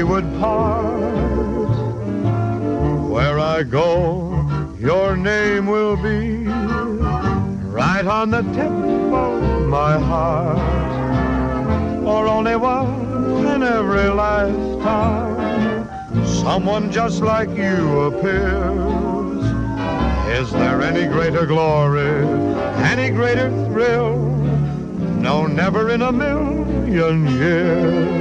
We 0.00 0.04
would 0.04 0.24
part. 0.40 1.68
Where 3.10 3.38
I 3.38 3.62
go, 3.62 4.48
your 4.78 5.14
name 5.14 5.66
will 5.66 5.96
be 5.96 6.44
right 7.80 8.06
on 8.06 8.30
the 8.30 8.40
tip 8.56 8.72
of 9.26 9.68
my 9.68 9.98
heart. 9.98 10.58
For 12.02 12.26
only 12.26 12.56
once 12.56 13.44
in 13.54 13.62
every 13.62 14.08
lifetime, 14.08 15.86
someone 16.24 16.90
just 16.90 17.20
like 17.20 17.50
you 17.50 18.00
appears. 18.08 19.44
Is 20.40 20.50
there 20.50 20.80
any 20.80 21.12
greater 21.12 21.44
glory, 21.44 22.26
any 22.92 23.10
greater 23.10 23.50
thrill? 23.66 24.16
No, 25.26 25.46
never 25.46 25.90
in 25.90 26.00
a 26.00 26.10
million 26.10 27.26
years. 27.28 28.19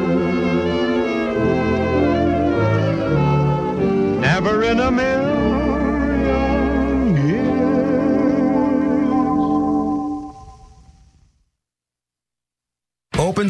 In 4.69 4.79
a 4.79 4.91
million 4.91 5.38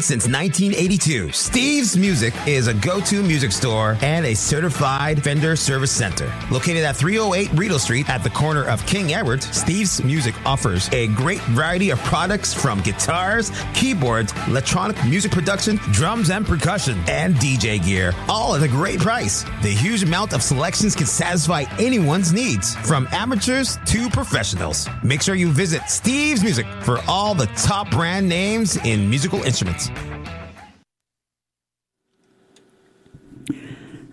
Since 0.00 0.26
1982, 0.28 1.30
Steve's 1.30 1.94
Music 1.94 2.32
is 2.46 2.68
a 2.68 2.74
go 2.74 3.00
to 3.02 3.22
music 3.22 3.52
store 3.52 3.98
and 4.00 4.24
a 4.24 4.34
certified 4.34 5.18
vendor 5.18 5.56
service 5.56 5.90
center. 5.90 6.32
Located 6.50 6.84
at 6.84 6.96
308 6.96 7.52
Rideau 7.52 7.76
Street 7.76 8.08
at 8.08 8.22
the 8.22 8.30
corner 8.30 8.64
of 8.64 8.84
King 8.86 9.12
Edward, 9.12 9.42
Steve's 9.42 10.02
Music 10.02 10.34
offers 10.46 10.88
a 10.92 11.08
great 11.08 11.40
variety 11.42 11.90
of 11.90 11.98
products 11.98 12.54
from 12.54 12.80
guitars, 12.80 13.52
keyboards, 13.74 14.32
electronic 14.48 14.96
music 15.04 15.32
production, 15.32 15.76
drums 15.92 16.30
and 16.30 16.46
percussion, 16.46 16.98
and 17.06 17.34
DJ 17.34 17.84
gear, 17.84 18.14
all 18.26 18.54
at 18.54 18.62
a 18.62 18.68
great 18.68 19.00
price. 19.00 19.44
The 19.62 19.68
huge 19.68 20.02
amount 20.02 20.32
of 20.32 20.42
selections 20.42 20.96
can 20.96 21.06
satisfy 21.06 21.64
anyone's 21.78 22.32
needs, 22.32 22.74
from 22.76 23.06
amateurs 23.12 23.78
to 23.86 24.08
professionals. 24.08 24.88
Make 25.04 25.20
sure 25.20 25.34
you 25.34 25.50
visit 25.50 25.82
Steve's 25.88 26.42
Music 26.42 26.66
for 26.82 27.00
all 27.06 27.34
the 27.34 27.46
top 27.48 27.90
brand 27.90 28.26
names 28.26 28.76
in 28.78 29.10
musical 29.10 29.42
instruments. 29.42 29.89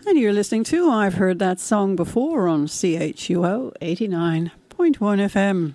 And 0.07 0.17
you're 0.17 0.31
listening 0.31 0.63
to 0.65 0.89
I've 0.89 1.15
Heard 1.15 1.37
That 1.39 1.59
Song 1.59 1.97
Before 1.97 2.47
on 2.47 2.67
CHUO 2.67 3.73
89.1 3.81 4.51
FM. 4.69 5.73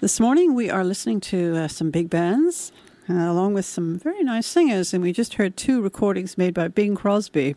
This 0.00 0.18
morning 0.18 0.52
we 0.52 0.68
are 0.68 0.82
listening 0.82 1.20
to 1.20 1.56
uh, 1.56 1.68
some 1.68 1.92
big 1.92 2.10
bands 2.10 2.72
uh, 3.08 3.12
along 3.12 3.54
with 3.54 3.64
some 3.64 4.00
very 4.00 4.24
nice 4.24 4.48
singers, 4.48 4.92
and 4.92 5.00
we 5.00 5.12
just 5.12 5.34
heard 5.34 5.56
two 5.56 5.80
recordings 5.80 6.36
made 6.36 6.54
by 6.54 6.66
Bing 6.66 6.96
Crosby. 6.96 7.54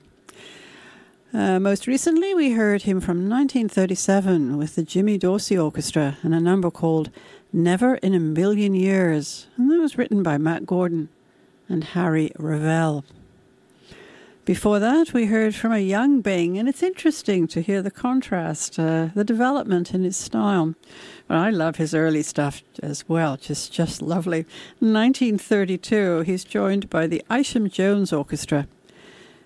Uh, 1.34 1.60
most 1.60 1.88
recently, 1.88 2.36
we 2.36 2.52
heard 2.52 2.84
him 2.84 3.02
from 3.02 3.28
1937 3.28 4.58
with 4.58 4.76
the 4.76 4.84
Jimmy 4.84 5.18
Dorsey 5.18 5.58
Orchestra 5.58 6.18
and 6.22 6.36
a 6.36 6.40
number 6.40 6.70
called 6.70 7.10
Never 7.52 7.96
in 7.96 8.14
a 8.14 8.20
Million 8.20 8.76
Years, 8.76 9.48
and 9.58 9.72
that 9.72 9.80
was 9.80 9.98
written 9.98 10.22
by 10.22 10.38
Mack 10.38 10.68
Gordon 10.68 11.10
and 11.68 11.84
Harry 11.84 12.32
Revel. 12.38 13.04
Before 14.46 14.78
that, 14.80 15.14
we 15.14 15.28
heard 15.28 15.56
from 15.56 15.72
a 15.72 15.80
young 15.80 16.20
Bing, 16.20 16.58
and 16.58 16.68
it's 16.68 16.84
interesting 16.84 17.48
to 17.48 17.62
hear 17.62 17.82
the 17.82 17.90
contrast, 17.90 18.78
uh, 18.78 19.08
the 19.16 19.24
development 19.24 19.94
in 19.94 20.04
his 20.04 20.18
style. 20.18 20.76
But 21.30 21.38
I 21.38 21.50
love 21.50 21.78
his 21.78 21.94
early 21.94 22.24
stuff 22.24 22.62
as 22.82 23.08
well, 23.08 23.38
just 23.38 23.72
just 23.72 24.02
lovely. 24.02 24.42
1932, 24.80 26.22
he's 26.22 26.44
joined 26.44 26.90
by 26.90 27.08
the 27.08 27.24
Isham 27.32 27.70
Jones 27.70 28.12
Orchestra 28.12 28.68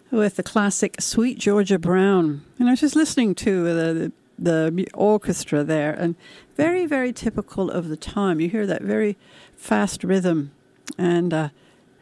with 0.10 0.36
the 0.36 0.42
classic 0.42 1.00
Sweet 1.00 1.38
Georgia 1.38 1.78
Brown. 1.78 2.44
And 2.58 2.68
I 2.68 2.72
was 2.72 2.82
just 2.82 2.96
listening 2.96 3.36
to 3.36 3.64
the, 3.66 4.12
the, 4.40 4.72
the 4.72 4.90
orchestra 4.96 5.64
there, 5.64 5.94
and 5.94 6.16
very, 6.56 6.88
very 6.88 7.14
typical 7.14 7.70
of 7.70 7.90
the 7.90 7.98
time. 7.98 8.40
You 8.40 8.50
hear 8.50 8.66
that 8.66 8.82
very 8.82 9.16
fast 9.56 10.04
rhythm 10.04 10.54
and, 10.98 11.36
uh, 11.36 11.50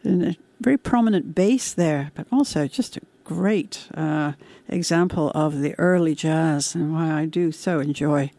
and 0.06 0.38
very 0.60 0.78
prominent 0.78 1.36
bass 1.36 1.74
there, 1.74 2.12
but 2.16 2.28
also 2.32 2.68
just 2.68 2.98
a 2.98 3.02
great 3.24 3.88
uh, 3.94 4.34
example 4.68 5.32
of 5.36 5.60
the 5.60 5.78
early 5.78 6.16
jazz 6.16 6.76
and 6.76 6.94
why 6.94 7.12
I 7.12 7.26
do 7.26 7.52
so 7.52 7.80
enjoy 7.80 8.32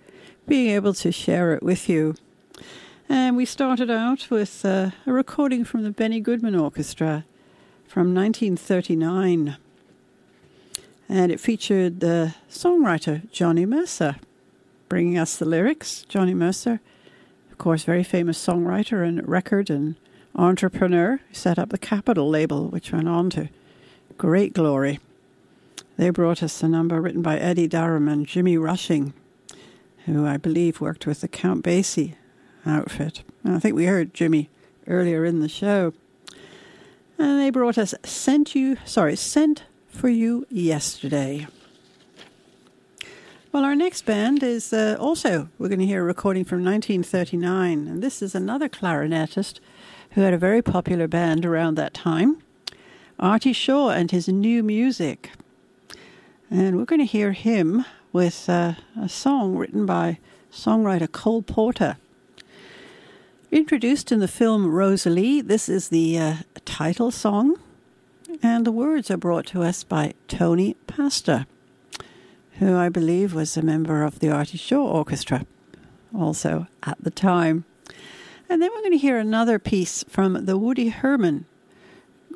being 0.47 0.71
able 0.71 0.95
to 0.95 1.13
share 1.13 1.55
it 1.55 1.63
with 1.63 1.89
you. 1.89 2.15
And 3.09 3.37
we 3.37 3.45
started 3.45 3.91
out 3.91 4.31
with 4.31 4.65
uh, 4.65 4.91
a 5.07 5.13
recording 5.13 5.65
from 5.65 5.83
the 5.83 5.91
Benny 5.91 6.21
Goodman 6.21 6.57
Orchestra 6.57 7.25
from 7.87 8.15
1939. 8.15 9.57
And 11.09 11.31
it 11.31 11.39
featured 11.39 12.01
the 12.01 12.35
songwriter 12.51 13.31
Johnny 13.31 13.65
Mercer 13.65 14.17
bringing 14.89 15.19
us 15.19 15.37
the 15.37 15.45
lyrics. 15.45 16.05
Johnny 16.09 16.35
Mercer, 16.35 16.81
of 17.51 17.59
course, 17.59 17.85
very 17.85 18.05
famous 18.05 18.45
songwriter 18.45 19.07
and 19.07 19.27
record 19.29 19.71
and 19.71 19.97
entrepreneur, 20.37 21.21
who 21.29 21.35
set 21.35 21.59
up 21.59 21.71
the 21.71 21.79
Capitol 21.79 22.29
label, 22.29 22.69
which 22.69 22.93
went 22.93 23.09
on 23.09 23.31
to 23.31 23.49
great 24.17 24.53
glory. 24.53 25.01
They 25.97 26.11
brought 26.11 26.43
us 26.43 26.63
a 26.63 26.69
number 26.69 27.01
written 27.01 27.23
by 27.23 27.39
Eddie 27.39 27.69
Durham 27.69 28.09
and 28.09 28.27
Jimmy 28.27 28.59
Rushing, 28.59 29.15
who 30.05 30.27
I 30.27 30.37
believe 30.37 30.81
worked 30.81 31.07
with 31.07 31.23
the 31.23 31.29
Count 31.29 31.65
Basie 31.65 32.15
outfit. 32.67 33.23
And 33.45 33.57
I 33.57 33.59
think 33.59 33.75
we 33.75 33.87
heard 33.87 34.15
Jimmy 34.15 34.51
earlier 34.87 35.25
in 35.25 35.41
the 35.41 35.49
show. 35.49 35.93
And 37.19 37.41
they 37.41 37.51
brought 37.51 37.79
us 37.79 37.95
Sent 38.05 38.55
You, 38.55 38.77
sorry, 38.85 39.17
Sent 39.17 39.65
for 39.89 40.09
You 40.09 40.47
Yesterday. 40.51 41.47
Well, 43.53 43.65
our 43.65 43.75
next 43.75 44.05
band 44.05 44.43
is 44.43 44.75
uh, 44.75 44.99
also, 45.01 45.49
we're 45.59 45.69
going 45.69 45.79
to 45.79 45.87
hear 45.87 46.03
a 46.03 46.05
recording 46.05 46.45
from 46.45 46.63
1939, 46.63 47.89
and 47.89 48.03
this 48.03 48.21
is 48.21 48.35
another 48.35 48.69
clarinetist 48.69 49.61
who 50.17 50.23
had 50.23 50.35
a 50.35 50.39
very 50.39 50.61
popular 50.63 51.07
band 51.07 51.47
around 51.47 51.77
that 51.77 51.95
time, 51.95 52.43
Artie 53.21 53.53
Shaw 53.53 53.91
and 53.91 54.11
his 54.11 54.27
new 54.27 54.65
music. 54.65 55.31
And 56.51 56.77
we're 56.77 56.85
going 56.85 56.99
to 56.99 57.05
hear 57.05 57.31
him 57.31 57.85
with 58.13 58.49
uh, 58.49 58.73
a 59.01 59.09
song 59.09 59.55
written 59.55 59.87
by 59.87 60.19
songwriter 60.51 61.13
Cole 61.13 61.43
Porter. 61.43 61.99
Introduced 63.53 64.11
in 64.11 64.19
the 64.19 64.27
film 64.27 64.67
Rosalie, 64.67 65.41
this 65.41 65.69
is 65.69 65.91
the 65.91 66.19
uh, 66.19 66.35
title 66.65 67.13
song, 67.13 67.61
and 68.43 68.67
the 68.67 68.73
words 68.73 69.13
are 69.13 69.17
brought 69.17 69.47
to 69.47 69.63
us 69.63 69.85
by 69.85 70.15
Tony 70.27 70.75
Pastor 70.89 71.47
who 72.59 72.77
I 72.77 72.89
believe 72.89 73.35
was 73.35 73.57
a 73.57 73.63
member 73.63 74.03
of 74.03 74.21
the 74.21 74.31
Artie 74.31 74.59
Shaw 74.59 74.87
Orchestra 74.87 75.45
also 76.15 76.67
at 76.83 76.97
the 77.03 77.11
time. 77.11 77.65
And 78.49 78.63
then 78.63 78.71
we're 78.73 78.81
going 78.81 78.93
to 78.93 78.99
hear 78.99 79.19
another 79.19 79.59
piece 79.59 80.05
from 80.09 80.47
the 80.47 80.57
Woody 80.57 80.91
Herman 80.91 81.47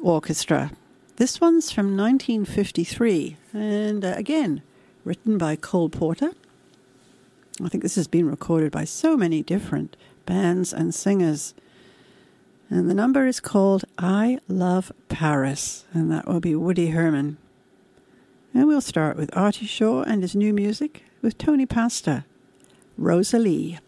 Orchestra. 0.02 0.72
This 1.16 1.40
one's 1.40 1.70
from 1.70 1.96
1953, 1.96 3.36
and 3.52 4.04
uh, 4.04 4.14
again, 4.16 4.62
written 5.04 5.38
by 5.38 5.54
Cole 5.54 5.88
Porter. 5.88 6.32
I 7.62 7.68
think 7.68 7.84
this 7.84 7.94
has 7.94 8.08
been 8.08 8.26
recorded 8.28 8.72
by 8.72 8.84
so 8.84 9.16
many 9.16 9.42
different 9.42 9.96
bands 10.26 10.72
and 10.72 10.92
singers. 10.92 11.54
And 12.68 12.90
the 12.90 12.94
number 12.94 13.26
is 13.26 13.38
called 13.38 13.84
I 13.96 14.40
Love 14.48 14.90
Paris, 15.08 15.84
and 15.92 16.11
that 16.11 16.26
will 16.26 16.40
be 16.40 16.56
Woody 16.56 16.88
Herman. 16.88 17.36
And 18.52 18.66
we'll 18.66 18.80
start 18.80 19.16
with 19.16 19.36
Artie 19.36 19.66
Shaw 19.66 20.02
and 20.02 20.22
his 20.22 20.34
new 20.34 20.52
music 20.52 21.04
with 21.22 21.38
Tony 21.38 21.66
Pastor, 21.66 22.24
Rosalie. 22.98 23.78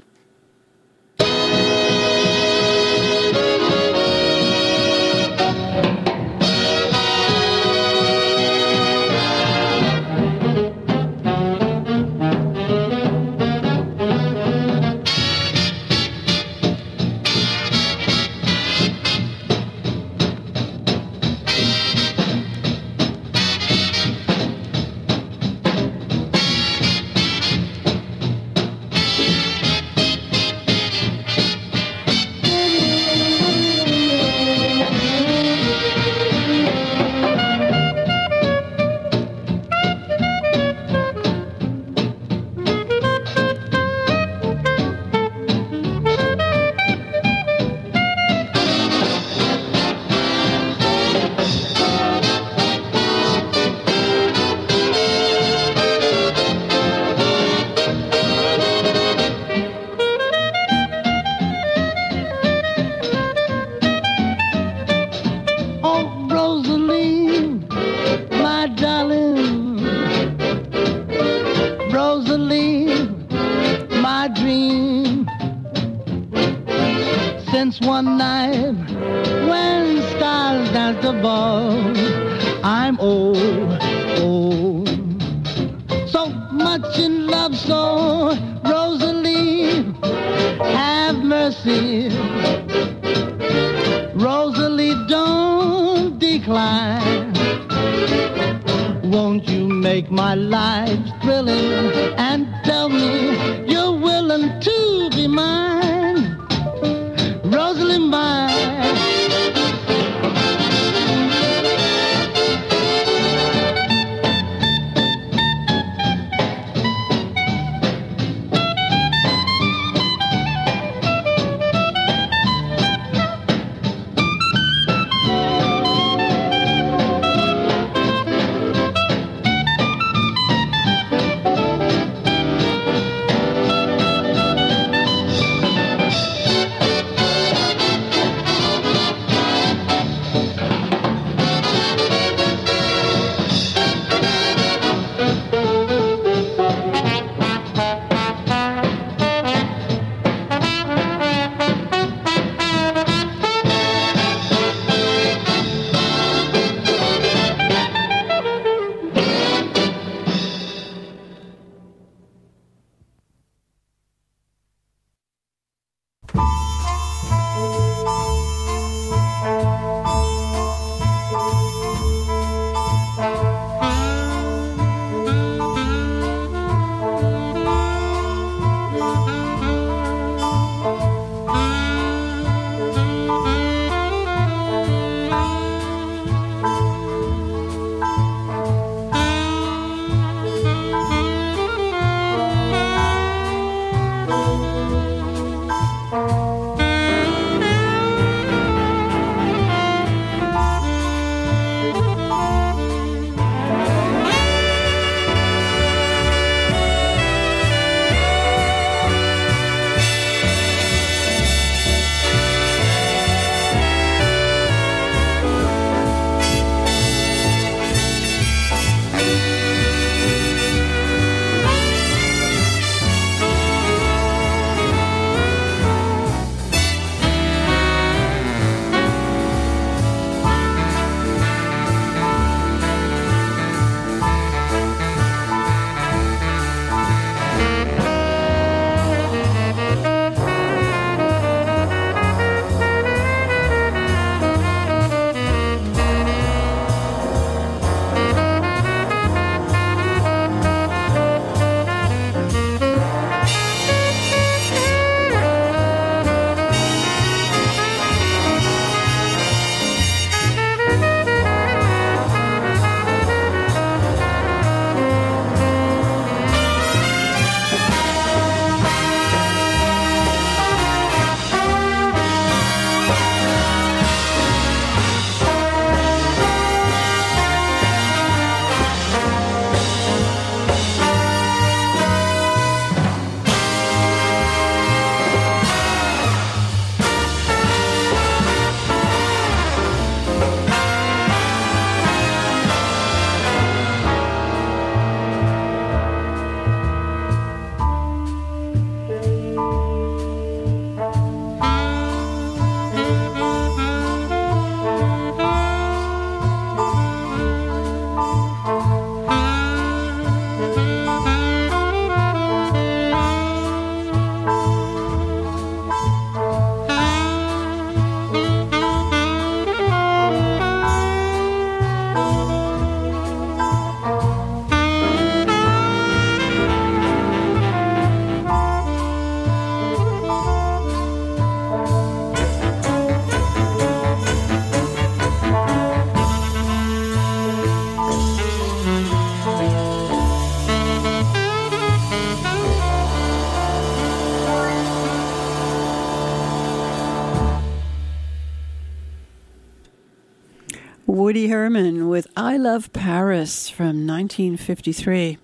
From 353.42 354.06
1953. 354.06 355.36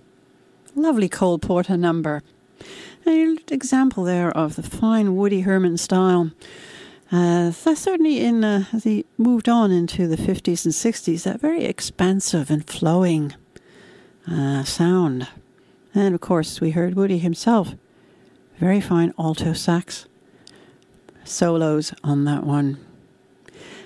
Lovely 0.73 1.09
Cole 1.09 1.37
Porter 1.37 1.75
number. 1.75 2.23
An 3.05 3.39
example 3.51 4.05
there 4.05 4.31
of 4.31 4.55
the 4.55 4.63
fine 4.63 5.17
Woody 5.17 5.41
Herman 5.41 5.75
style. 5.75 6.31
Uh, 7.11 7.51
that's 7.51 7.81
certainly 7.81 8.21
in 8.21 8.45
uh, 8.45 8.63
as 8.71 8.85
he 8.85 9.05
moved 9.17 9.49
on 9.49 9.71
into 9.71 10.07
the 10.07 10.15
50s 10.15 10.63
and 10.63 10.73
60s, 10.73 11.23
that 11.23 11.41
very 11.41 11.65
expansive 11.65 12.49
and 12.49 12.65
flowing 12.69 13.35
uh, 14.31 14.63
sound. 14.63 15.27
And 15.93 16.15
of 16.15 16.21
course, 16.21 16.61
we 16.61 16.71
heard 16.71 16.95
Woody 16.95 17.17
himself 17.17 17.75
Very 18.59 18.79
fine 18.79 19.13
alto 19.19 19.51
sax 19.51 20.05
solos 21.25 21.93
on 22.01 22.23
that 22.23 22.45
one. 22.45 22.77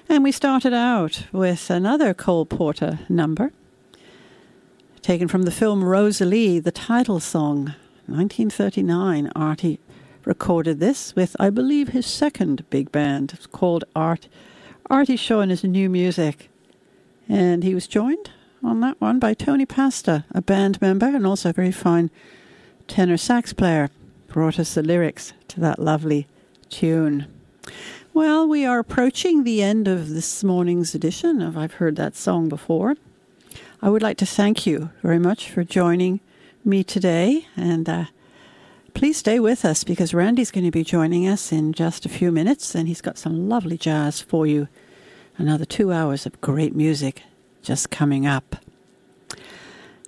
And 0.07 0.23
we 0.23 0.31
started 0.31 0.73
out 0.73 1.23
with 1.31 1.71
another 1.71 2.13
Cole 2.13 2.45
Porter 2.45 2.99
number, 3.09 3.51
taken 5.03 5.27
from 5.27 5.43
the 5.43 5.51
film 5.51 5.83
Rosalie, 5.83 6.59
the 6.59 6.71
title 6.71 7.19
song, 7.19 7.75
1939. 8.05 9.29
Artie 9.35 9.81
recorded 10.23 10.79
this 10.79 11.13
with, 11.13 11.35
I 11.37 11.49
believe, 11.49 11.89
his 11.89 12.05
second 12.05 12.63
big 12.69 12.89
band. 12.89 13.37
Called 13.51 13.83
Art. 13.93 14.29
Artie's 14.89 15.19
showing 15.19 15.49
his 15.49 15.65
new 15.65 15.89
music. 15.89 16.49
And 17.27 17.65
he 17.65 17.75
was 17.75 17.85
joined 17.85 18.31
on 18.63 18.79
that 18.79 19.01
one 19.01 19.19
by 19.19 19.33
Tony 19.33 19.65
Pastor, 19.65 20.23
a 20.31 20.41
band 20.41 20.81
member 20.81 21.07
and 21.07 21.27
also 21.27 21.49
a 21.49 21.53
very 21.53 21.73
fine 21.73 22.09
tenor 22.87 23.17
sax 23.17 23.51
player. 23.51 23.89
Brought 24.27 24.57
us 24.57 24.73
the 24.73 24.81
lyrics 24.81 25.33
to 25.49 25.59
that 25.59 25.79
lovely 25.79 26.27
tune. 26.69 27.27
Well, 28.13 28.47
we 28.47 28.65
are 28.65 28.79
approaching 28.79 29.43
the 29.43 29.61
end 29.61 29.89
of 29.89 30.11
this 30.11 30.45
morning's 30.45 30.95
edition 30.95 31.41
of 31.41 31.57
I've 31.57 31.73
Heard 31.73 31.97
That 31.97 32.15
Song 32.15 32.47
Before. 32.47 32.95
I 33.83 33.89
would 33.89 34.01
like 34.01 34.15
to 34.19 34.25
thank 34.25 34.65
you 34.65 34.91
very 35.01 35.19
much 35.19 35.49
for 35.49 35.65
joining 35.65 36.21
me 36.63 36.85
today, 36.85 37.47
and 37.57 37.89
uh, 37.89 38.05
please 38.93 39.17
stay 39.17 39.41
with 39.41 39.65
us 39.65 39.83
because 39.83 40.13
Randy's 40.13 40.51
going 40.51 40.63
to 40.63 40.71
be 40.71 40.85
joining 40.85 41.27
us 41.27 41.51
in 41.51 41.73
just 41.73 42.05
a 42.05 42.09
few 42.09 42.31
minutes, 42.31 42.75
and 42.75 42.87
he's 42.87 43.01
got 43.01 43.17
some 43.17 43.49
lovely 43.49 43.77
jazz 43.77 44.21
for 44.21 44.47
you. 44.47 44.69
Another 45.37 45.65
two 45.65 45.91
hours 45.91 46.25
of 46.25 46.39
great 46.39 46.73
music 46.73 47.23
just 47.61 47.89
coming 47.89 48.25
up. 48.25 48.55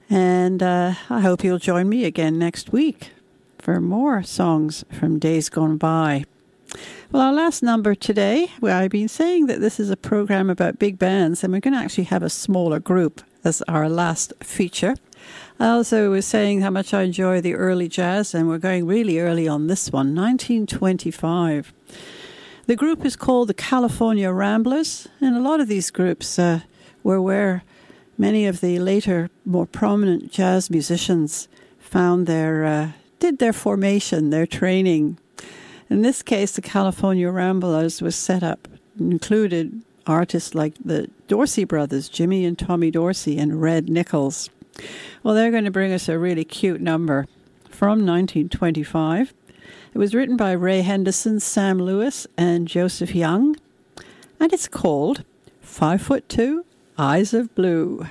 And 0.10 0.64
uh, 0.64 0.94
I 1.10 1.20
hope 1.20 1.44
you'll 1.44 1.60
join 1.60 1.90
me 1.90 2.06
again 2.06 2.40
next 2.40 2.72
week 2.72 3.12
for 3.60 3.82
more 3.82 4.24
songs 4.24 4.86
from 4.90 5.20
days 5.20 5.50
gone 5.50 5.76
by. 5.76 6.24
Well, 7.12 7.24
our 7.24 7.34
last 7.34 7.62
number 7.62 7.94
today, 7.94 8.54
well, 8.62 8.82
I've 8.82 8.92
been 8.92 9.10
saying 9.10 9.48
that 9.48 9.60
this 9.60 9.82
is 9.82 9.90
a 9.90 9.98
program 9.98 10.50
about 10.50 10.80
big 10.80 10.98
bands, 10.98 11.44
and 11.44 11.52
we're 11.52 11.60
going 11.60 11.74
to 11.74 11.80
actually 11.82 12.06
have 12.06 12.24
a 12.24 12.30
smaller 12.30 12.80
group 12.80 13.22
as 13.46 13.62
our 13.68 13.88
last 13.88 14.34
feature. 14.42 14.96
I 15.60 15.70
also 15.70 16.12
was 16.12 16.26
saying 16.26 16.62
how 16.62 16.70
much 16.70 16.94
I 16.94 17.04
enjoy 17.04 17.40
the 17.40 17.56
early 17.56 17.88
jazz, 17.88 18.34
and 18.34 18.48
we're 18.48 18.58
going 18.58 18.86
really 18.86 19.20
early 19.20 19.48
on 19.48 19.68
this 19.68 19.92
one, 19.92 20.14
1925. 20.14 21.74
The 22.68 22.76
group 22.76 23.06
is 23.06 23.16
called 23.16 23.48
the 23.48 23.54
California 23.54 24.32
Ramblers, 24.32 25.08
and 25.22 25.38
a 25.38 25.42
lot 25.42 25.60
of 25.60 25.68
these 25.68 25.92
groups 25.92 26.38
uh, 26.40 26.62
were 27.04 27.22
where 27.22 27.64
many 28.18 28.46
of 28.48 28.60
the 28.60 28.80
later, 28.80 29.30
more 29.46 29.66
prominent 29.66 30.32
jazz 30.32 30.70
musicians 30.70 31.48
found 31.80 32.28
their 32.28 32.66
uh, 32.66 32.92
did 33.20 33.40
their 33.40 33.54
formation, 33.54 34.30
their 34.30 34.46
training. 34.46 35.18
In 35.90 36.02
this 36.02 36.22
case, 36.22 36.52
the 36.52 36.62
California 36.62 37.30
Ramblers 37.30 38.02
was 38.02 38.16
set 38.16 38.44
up, 38.44 38.68
included 39.00 39.84
artists 40.08 40.56
like 40.56 40.76
the 40.84 41.10
Dorsey 41.28 41.64
brothers, 41.64 42.10
Jimmy 42.10 42.46
and 42.46 42.58
Tommy 42.58 42.92
Dorsey, 42.92 43.38
and 43.38 43.62
Red 43.62 43.90
Nichols. 43.90 44.50
Well, 45.24 45.34
they're 45.34 45.52
going 45.52 45.66
to 45.66 45.72
bring 45.72 45.94
us 45.94 46.10
a 46.10 46.20
really 46.20 46.44
cute 46.44 46.82
number 46.82 47.28
from 47.70 48.06
1925. 48.06 49.34
It 49.94 49.98
was 49.98 50.14
written 50.14 50.38
by 50.38 50.52
Ray 50.52 50.82
Henderson, 50.82 51.40
Sam 51.40 51.80
Lewis, 51.80 52.28
and 52.38 52.68
Joseph 52.68 53.16
Young, 53.16 53.56
and 54.40 54.52
it's 54.52 54.68
called 54.68 55.24
Five 55.62 56.02
Foot 56.02 56.28
Two, 56.28 56.66
Eyes 56.98 57.34
of 57.34 57.54
Blue. 57.56 58.06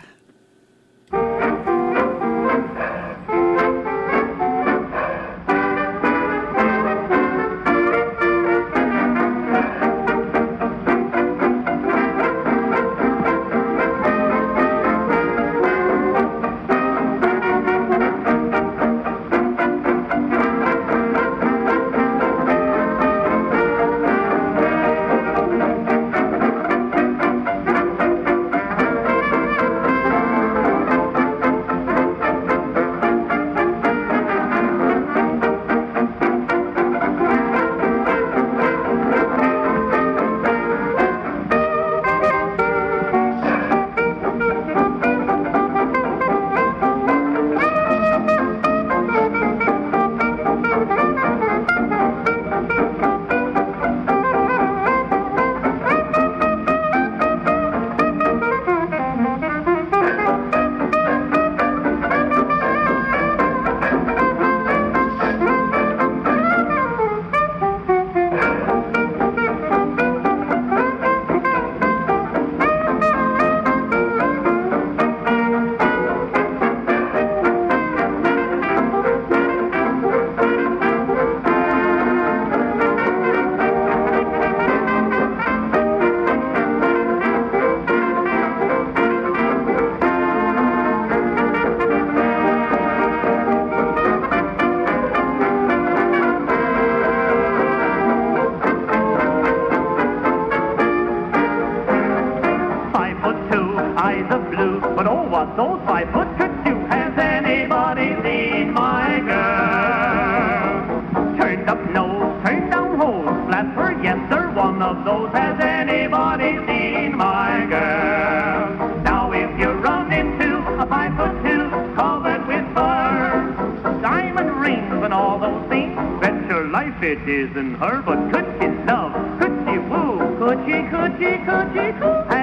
And 125.45 125.99
all 125.99 126.20
bet 126.20 126.49
your 126.49 126.68
life 126.68 127.03
it 127.03 127.28
isn't 127.28 127.74
her. 127.76 128.03
But 128.03 128.32
could 128.32 128.47
she 128.61 128.68
love? 128.86 129.12
Could 129.40 129.55
she 129.66 129.78
woo? 129.78 130.18
Could 130.38 130.59
she, 130.66 130.82
could 130.90 131.12
she, 131.18 131.38
could 131.45 131.68
she, 131.74 131.92
could? 132.01 132.34